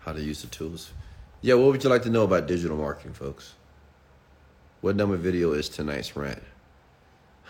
How 0.00 0.12
to 0.12 0.20
use 0.20 0.42
the 0.42 0.48
tools? 0.48 0.92
Yeah, 1.44 1.56
what 1.56 1.72
would 1.72 1.84
you 1.84 1.90
like 1.90 2.04
to 2.04 2.10
know 2.10 2.22
about 2.22 2.46
digital 2.46 2.78
marketing, 2.78 3.12
folks? 3.12 3.52
What 4.80 4.96
number 4.96 5.18
video 5.18 5.52
is 5.52 5.68
tonight's 5.68 6.16
rant? 6.16 6.42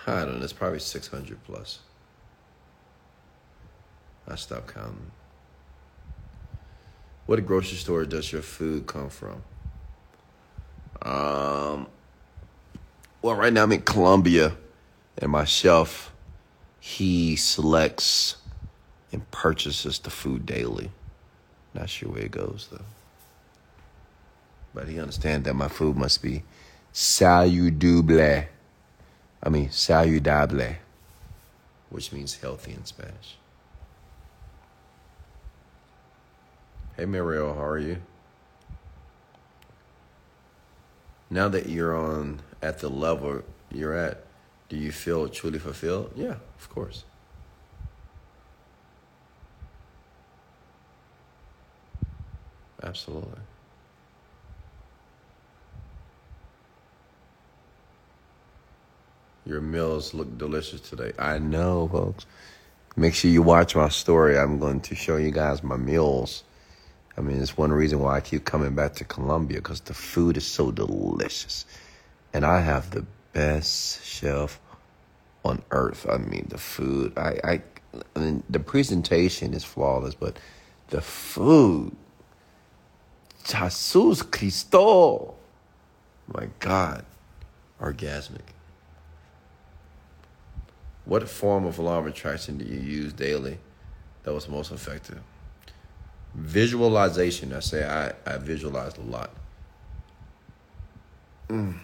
I 0.09 0.25
don't 0.25 0.39
know. 0.39 0.43
It's 0.43 0.53
probably 0.53 0.81
600 0.81 1.45
plus. 1.45 1.79
I 4.27 4.35
stopped 4.35 4.75
counting. 4.75 5.13
What 7.27 7.47
grocery 7.47 7.79
store 7.79 8.05
does 8.05 8.33
your 8.33 8.43
food 8.43 8.89
come 8.89 9.11
from? 9.11 9.45
Um, 11.01 11.87
well, 13.23 13.37
right 13.37 13.53
now 13.53 13.63
I'm 13.63 13.71
in 13.71 13.83
Colombia, 13.83 14.57
and 15.19 15.31
my 15.31 15.45
chef, 15.45 16.11
he 16.81 17.37
selects 17.37 18.39
and 19.13 19.31
purchases 19.31 20.01
the 20.01 20.11
food 20.11 20.47
daily. 20.47 20.91
Not 21.75 21.89
sure 21.89 22.11
where 22.11 22.23
it 22.23 22.33
goes 22.33 22.67
though. 22.73 22.85
But 24.75 24.89
he 24.89 24.99
understands 24.99 25.45
that 25.45 25.55
my 25.55 25.69
food 25.69 25.97
must 25.97 26.21
be 26.21 26.43
saludable. 26.93 28.47
I 29.43 29.49
mean 29.49 29.69
saludable, 29.69 30.77
which 31.91 32.13
means 32.13 32.37
healthy 32.41 32.73
in 32.73 32.85
Spanish. 32.85 33.37
Hey 36.97 37.07
Mariel, 37.07 37.55
how 37.55 37.65
are 37.65 37.79
you? 37.79 37.99
Now 41.31 41.49
that 41.49 41.69
you're 41.69 41.97
on 41.97 42.41
at 42.63 42.79
the 42.79 42.89
level 42.89 43.43
you're 43.71 43.95
at, 43.97 44.25
do 44.69 44.77
you 44.77 44.93
feel 44.93 45.29
truly 45.29 45.59
fulfilled? 45.59 46.13
Yeah, 46.15 46.37
of 46.59 46.69
course. 46.71 47.05
Absolutely. 52.83 53.41
Your 59.47 59.61
meals 59.61 60.15
look 60.15 60.39
delicious 60.39 60.81
today. 60.81 61.13
I 61.19 61.39
know, 61.39 61.89
folks. 61.89 62.27
Make 62.97 63.15
sure 63.15 63.31
you 63.31 63.43
watch 63.43 63.77
my 63.77 63.89
story. 63.89 64.39
I'm 64.39 64.59
going 64.59 64.81
to 64.83 64.95
show 64.95 65.17
you 65.17 65.31
guys 65.31 65.63
my 65.63 65.77
meals. 65.77 66.45
I 67.17 67.21
mean, 67.21 67.41
it's 67.41 67.57
one 67.57 67.73
reason 67.73 67.99
why 67.99 68.17
I 68.17 68.21
keep 68.21 68.45
coming 68.45 68.75
back 68.75 68.95
to 68.95 69.05
Colombia 69.05 69.59
because 69.59 69.81
the 69.81 69.95
food 69.95 70.37
is 70.37 70.47
so 70.47 70.71
delicious. 70.71 71.67
And 72.33 72.45
I 72.45 72.61
have 72.61 72.91
the 72.91 73.05
best 73.33 74.05
chef 74.05 74.59
on 75.45 75.63
earth. 75.71 76.07
I 76.09 76.17
mean, 76.17 76.47
the 76.49 76.59
food, 76.59 77.13
I, 77.19 77.39
I, 77.45 77.63
I 78.17 78.19
mean, 78.19 78.43
the 78.49 78.61
presentation 78.61 79.53
is 79.53 79.63
flawless, 79.63 80.15
but 80.15 80.39
the 80.89 81.03
food, 81.03 81.95
Jesus 83.45 84.23
Cristo. 84.23 85.35
My 86.33 86.49
God, 86.61 87.05
orgasmic. 87.81 88.54
What 91.05 91.29
form 91.29 91.67
of 91.67 91.79
law 91.79 91.99
of 91.99 92.07
attraction 92.07 92.59
do 92.59 92.65
you 92.65 92.81
use 92.81 93.13
daily 93.13 93.59
that 94.23 94.33
was 94.33 94.49
most 94.49 94.73
effective? 94.73 95.21
Visualization. 96.35 97.53
I 97.53 97.61
say 97.61 97.87
I, 97.87 98.13
I 98.27 98.39
visualized 98.39 98.99
a 98.99 99.03
lot. 99.03 99.31
Mm. 101.49 101.79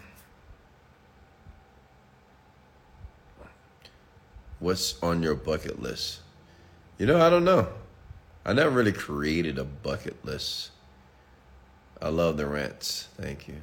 What's 4.58 5.00
on 5.02 5.22
your 5.22 5.34
bucket 5.34 5.80
list? 5.80 6.20
You 6.98 7.06
know, 7.06 7.20
I 7.20 7.30
don't 7.30 7.44
know. 7.44 7.68
I 8.44 8.52
never 8.52 8.70
really 8.70 8.92
created 8.92 9.58
a 9.58 9.64
bucket 9.64 10.24
list. 10.24 10.70
I 12.00 12.08
love 12.08 12.36
the 12.36 12.46
rants. 12.46 13.08
Thank 13.18 13.48
you. 13.48 13.56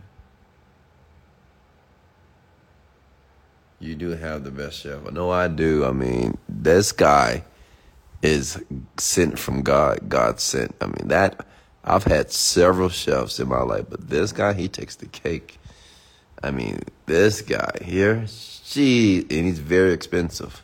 You 3.80 3.96
do 3.96 4.12
have 4.12 4.44
the 4.44 4.52
best 4.52 4.82
chef. 4.82 5.12
No, 5.12 5.30
I 5.30 5.48
do. 5.48 5.86
I 5.86 5.92
mean, 5.92 6.38
this 6.50 6.92
guy 6.92 7.44
is 8.24 8.62
sent 8.98 9.38
from 9.38 9.62
God. 9.62 10.10
God 10.10 10.40
sent. 10.40 10.76
I 10.82 10.88
mean, 10.88 11.08
that 11.10 11.46
I've 11.84 12.04
had 12.04 12.32
several 12.32 12.90
chefs 12.90 13.40
in 13.40 13.48
my 13.48 13.62
life, 13.62 13.86
but 13.90 14.10
this 14.10 14.32
guy, 14.32 14.54
he 14.54 14.68
takes 14.68 14.96
the 14.96 15.06
cake. 15.06 15.60
I 16.44 16.52
mean, 16.52 16.82
this 17.06 17.42
guy 17.42 17.78
here, 17.84 18.26
she, 18.28 19.22
and 19.22 19.46
he's 19.46 19.60
very 19.60 19.94
expensive. 19.94 20.64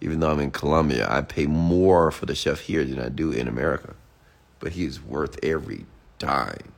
Even 0.00 0.20
though 0.20 0.30
I'm 0.30 0.40
in 0.40 0.50
Colombia, 0.50 1.06
I 1.10 1.22
pay 1.22 1.46
more 1.46 2.10
for 2.10 2.26
the 2.26 2.34
chef 2.34 2.60
here 2.60 2.84
than 2.84 3.00
I 3.00 3.08
do 3.08 3.30
in 3.30 3.48
America. 3.48 3.94
But 4.58 4.72
he's 4.72 5.00
worth 5.00 5.38
every 5.42 5.86
dime. 6.18 6.72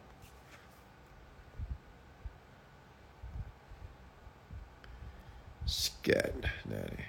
Scat 6.02 6.34
Daddy. 6.68 7.04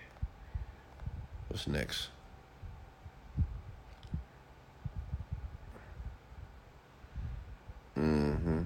What's 1.47 1.67
next? 1.67 2.09
Mm-hmm. 7.97 8.61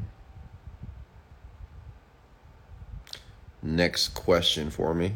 Next 3.64 4.10
question 4.10 4.70
for 4.70 4.94
me. 4.94 5.14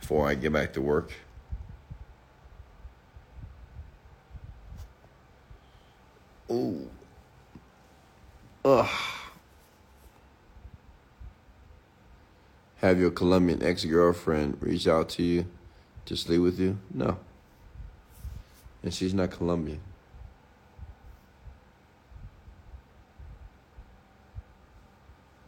Before 0.00 0.28
I 0.28 0.34
get 0.34 0.52
back 0.52 0.72
to 0.72 0.80
work. 0.80 1.12
Ooh. 6.50 6.90
Ugh. 8.64 8.88
Have 12.76 12.98
your 12.98 13.10
Colombian 13.10 13.62
ex 13.62 13.84
girlfriend 13.84 14.58
reach 14.60 14.86
out 14.86 15.08
to 15.10 15.22
you 15.22 15.46
to 16.06 16.16
sleep 16.16 16.40
with 16.40 16.58
you? 16.58 16.78
No. 16.92 17.18
And 18.82 18.92
she's 18.92 19.14
not 19.14 19.30
Colombian. 19.30 19.80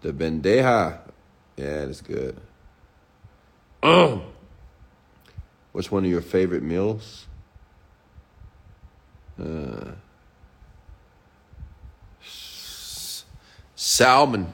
The 0.01 0.13
bandeja. 0.13 0.99
Yeah, 1.57 1.87
that's 1.87 2.01
good. 2.01 2.41
Oh. 3.83 4.23
What's 5.73 5.91
one 5.91 6.05
of 6.07 6.11
your 6.11 6.23
favorite 6.23 6.63
meals? 6.63 7.27
Uh, 9.39 9.93
Salmon. 13.97 14.53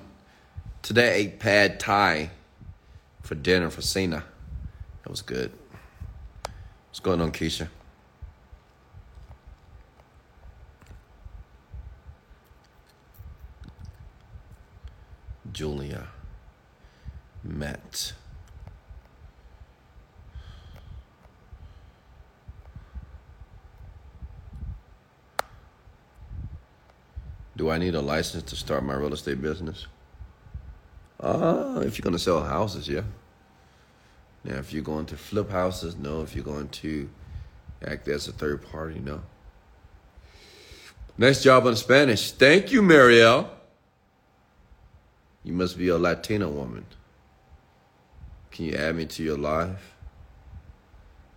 Today 0.83 1.09
I 1.09 1.14
ate 1.14 1.40
pad 1.40 1.81
thai 1.81 2.31
for 3.22 3.35
dinner 3.35 3.70
for 3.70 3.83
Cena. 3.83 4.22
That 5.02 5.11
was 5.11 5.20
good. 5.20 5.50
What's 6.87 7.00
going 7.00 7.20
on, 7.20 7.33
Keisha? 7.33 7.66
Julia. 15.52 16.07
Matt. 17.42 18.12
Do 27.56 27.70
I 27.70 27.78
need 27.78 27.94
a 27.94 28.00
license 28.00 28.44
to 28.44 28.56
start 28.56 28.84
my 28.84 28.94
real 28.94 29.12
estate 29.12 29.40
business? 29.40 29.86
Uh, 31.20 31.82
if 31.84 31.98
you're 31.98 32.04
going 32.04 32.16
to 32.16 32.18
sell 32.18 32.42
houses, 32.42 32.88
yeah. 32.88 33.02
Now, 34.44 34.56
if 34.56 34.72
you're 34.72 34.82
going 34.82 35.06
to 35.06 35.16
flip 35.16 35.50
houses, 35.50 35.96
no. 35.96 36.22
If 36.22 36.34
you're 36.34 36.44
going 36.44 36.68
to 36.68 37.08
act 37.86 38.08
as 38.08 38.26
a 38.26 38.32
third 38.32 38.62
party, 38.70 38.98
no. 38.98 39.22
Next 41.16 41.42
job 41.42 41.66
on 41.66 41.76
Spanish. 41.76 42.32
Thank 42.32 42.72
you, 42.72 42.82
Marielle. 42.82 43.48
You 45.44 45.52
must 45.52 45.76
be 45.76 45.88
a 45.88 45.98
Latina 45.98 46.48
woman. 46.48 46.86
Can 48.50 48.66
you 48.66 48.74
add 48.74 48.96
me 48.96 49.06
to 49.06 49.22
your 49.22 49.38
live? 49.38 49.94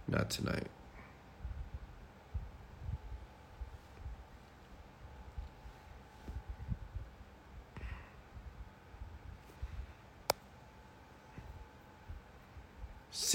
Not 0.07 0.29
tonight. 0.29 0.67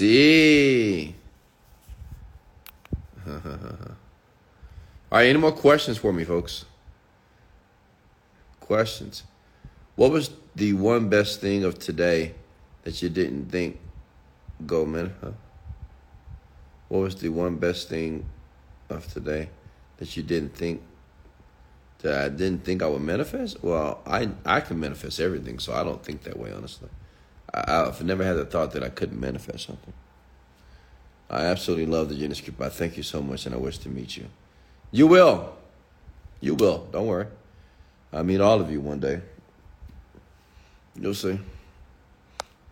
See. 0.01 1.13
All 3.27 3.35
right, 5.11 5.27
any 5.27 5.37
more 5.37 5.51
questions 5.51 5.99
for 5.99 6.11
me, 6.11 6.23
folks? 6.23 6.65
Questions. 8.59 9.21
What 9.95 10.09
was 10.09 10.31
the 10.55 10.73
one 10.73 11.07
best 11.07 11.39
thing 11.39 11.63
of 11.63 11.77
today 11.77 12.33
that 12.81 13.03
you 13.03 13.09
didn't 13.09 13.51
think 13.51 13.79
go 14.65 14.87
man? 14.87 15.13
Huh? 15.21 15.33
What 16.87 17.01
was 17.01 17.15
the 17.17 17.29
one 17.29 17.57
best 17.57 17.87
thing 17.87 18.25
of 18.89 19.05
today 19.05 19.49
that 19.97 20.17
you 20.17 20.23
didn't 20.23 20.55
think 20.55 20.81
that 21.99 22.23
I 22.23 22.29
didn't 22.29 22.65
think 22.65 22.81
I 22.81 22.87
would 22.87 23.03
manifest? 23.03 23.63
Well, 23.63 24.01
I 24.07 24.29
I 24.47 24.61
can 24.61 24.79
manifest 24.79 25.19
everything, 25.19 25.59
so 25.59 25.75
I 25.75 25.83
don't 25.83 26.03
think 26.03 26.23
that 26.23 26.39
way, 26.39 26.51
honestly. 26.51 26.89
I, 27.53 27.83
I've 27.85 28.03
never 28.03 28.23
had 28.23 28.33
the 28.33 28.45
thought 28.45 28.71
that 28.71 28.83
I 28.83 28.89
couldn't 28.89 29.19
manifest 29.19 29.67
something. 29.67 29.93
I 31.29 31.45
absolutely 31.45 31.85
love 31.85 32.09
the 32.09 32.15
Genius 32.15 32.41
Group. 32.41 32.59
I 32.61 32.69
thank 32.69 32.97
you 32.97 33.03
so 33.03 33.21
much, 33.21 33.45
and 33.45 33.55
I 33.55 33.57
wish 33.57 33.77
to 33.79 33.89
meet 33.89 34.17
you. 34.17 34.25
You 34.91 35.07
will. 35.07 35.55
You 36.41 36.55
will. 36.55 36.87
Don't 36.91 37.07
worry. 37.07 37.27
I'll 38.11 38.23
meet 38.23 38.41
all 38.41 38.59
of 38.59 38.69
you 38.69 38.81
one 38.81 38.99
day. 38.99 39.21
You'll 40.99 41.13
see. 41.13 41.39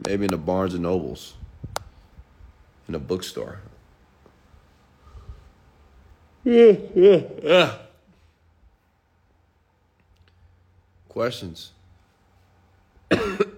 Maybe 0.05 0.25
in 0.25 0.31
the 0.31 0.37
Barnes 0.37 0.73
and 0.73 0.83
Nobles, 0.83 1.35
in 2.87 2.95
a 2.95 2.99
bookstore. 2.99 3.59
Yeah, 6.43 6.73
yeah, 6.95 7.21
yeah. 7.43 7.73
Questions? 11.09 11.71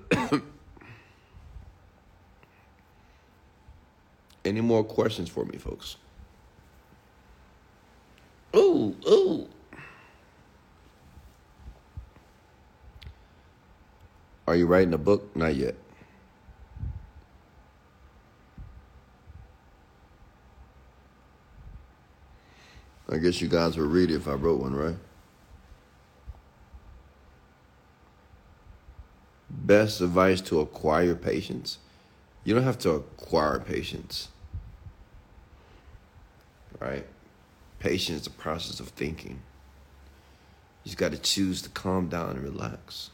Any 4.44 4.62
more 4.62 4.84
questions 4.84 5.30
for 5.30 5.46
me, 5.46 5.58
folks? 5.58 5.98
Ooh, 8.56 8.96
ooh. 9.08 9.48
Are 14.48 14.56
you 14.56 14.66
writing 14.66 14.94
a 14.94 14.98
book? 14.98 15.36
Not 15.36 15.56
yet. 15.56 15.76
I 23.12 23.18
guess 23.18 23.42
you 23.42 23.50
guys 23.50 23.78
would 23.78 23.92
read 23.92 24.10
it 24.10 24.16
if 24.16 24.28
I 24.28 24.34
wrote 24.34 24.62
one, 24.62 24.74
right? 24.74 24.96
Best 29.50 30.00
advice 30.00 30.40
to 30.42 30.62
acquire 30.62 31.14
patience. 31.14 31.78
You 32.46 32.56
don't 32.56 32.64
have 32.64 32.80
to 32.80 32.92
acquire 32.92 33.60
patience, 33.60 34.30
right? 36.82 37.06
Patience 37.80 38.20
is 38.20 38.24
the 38.24 38.32
process 38.32 38.80
of 38.80 38.90
thinking. 38.90 39.42
You 40.84 40.90
just 40.90 40.98
got 40.98 41.12
to 41.12 41.18
choose 41.18 41.62
to 41.62 41.70
calm 41.70 42.10
down 42.10 42.32
and 42.32 42.44
relax 42.44 43.12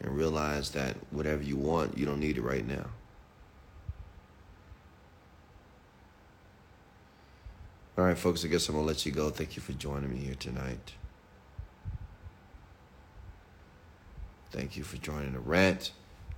and 0.00 0.16
realize 0.16 0.70
that 0.70 0.96
whatever 1.10 1.42
you 1.42 1.56
want, 1.56 1.96
you 1.96 2.04
don't 2.04 2.20
need 2.20 2.36
it 2.36 2.42
right 2.42 2.66
now. 2.66 2.86
All 7.96 8.04
right, 8.04 8.18
folks, 8.18 8.44
I 8.44 8.48
guess 8.48 8.68
I'm 8.68 8.74
going 8.74 8.84
to 8.84 8.88
let 8.88 9.06
you 9.06 9.12
go. 9.12 9.30
Thank 9.30 9.56
you 9.56 9.62
for 9.62 9.72
joining 9.72 10.10
me 10.10 10.18
here 10.18 10.34
tonight. 10.34 10.92
Thank 14.50 14.76
you 14.76 14.84
for 14.84 14.98
joining 14.98 15.32
the 15.32 15.40
rant. 15.40 15.92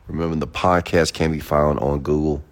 Remember, 0.07 0.37
the 0.37 0.47
podcast 0.47 1.13
can 1.15 1.33
be 1.33 1.41
found 1.41 1.81
on 1.81 2.01
Google 2.01 2.45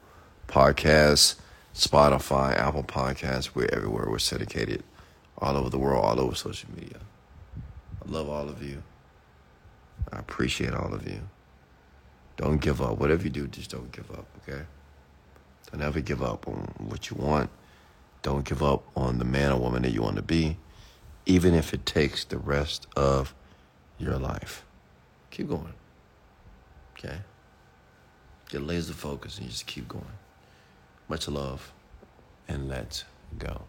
Podcasts, 0.48 1.36
Spotify, 1.76 2.56
Apple 2.56 2.84
Podcasts. 2.84 3.50
We're 3.54 3.68
everywhere. 3.70 4.06
We're 4.08 4.18
syndicated 4.18 4.82
all 5.36 5.58
over 5.58 5.68
the 5.68 5.78
world, 5.78 6.02
all 6.02 6.18
over 6.18 6.34
social 6.34 6.70
media. 6.74 7.00
I 8.02 8.10
love 8.10 8.30
all 8.30 8.48
of 8.48 8.62
you. 8.62 8.82
I 10.10 10.18
appreciate 10.18 10.72
all 10.72 10.94
of 10.94 11.06
you. 11.06 11.20
Don't 12.38 12.62
give 12.62 12.80
up. 12.80 12.98
Whatever 12.98 13.24
you 13.24 13.30
do, 13.30 13.46
just 13.46 13.70
don't 13.70 13.92
give 13.92 14.10
up, 14.10 14.24
okay? 14.42 14.62
Don't 15.70 15.82
ever 15.82 16.00
give 16.00 16.22
up 16.22 16.48
on 16.48 16.72
what 16.78 17.10
you 17.10 17.16
want. 17.18 17.50
Don't 18.22 18.46
give 18.46 18.62
up 18.62 18.82
on 18.96 19.18
the 19.18 19.26
man 19.26 19.52
or 19.52 19.60
woman 19.60 19.82
that 19.82 19.90
you 19.90 20.00
want 20.00 20.16
to 20.16 20.22
be, 20.22 20.56
even 21.26 21.54
if 21.54 21.74
it 21.74 21.84
takes 21.84 22.24
the 22.24 22.38
rest 22.38 22.86
of 22.96 23.34
your 23.98 24.18
life. 24.18 24.64
Keep 25.30 25.48
going, 25.48 25.74
okay? 26.96 27.18
Get 28.48 28.62
laser 28.62 28.94
focused 28.94 29.40
and 29.40 29.50
just 29.50 29.66
keep 29.66 29.86
going. 29.88 30.04
Much 31.08 31.28
love 31.28 31.72
and 32.48 32.68
let's 32.68 33.04
go. 33.38 33.62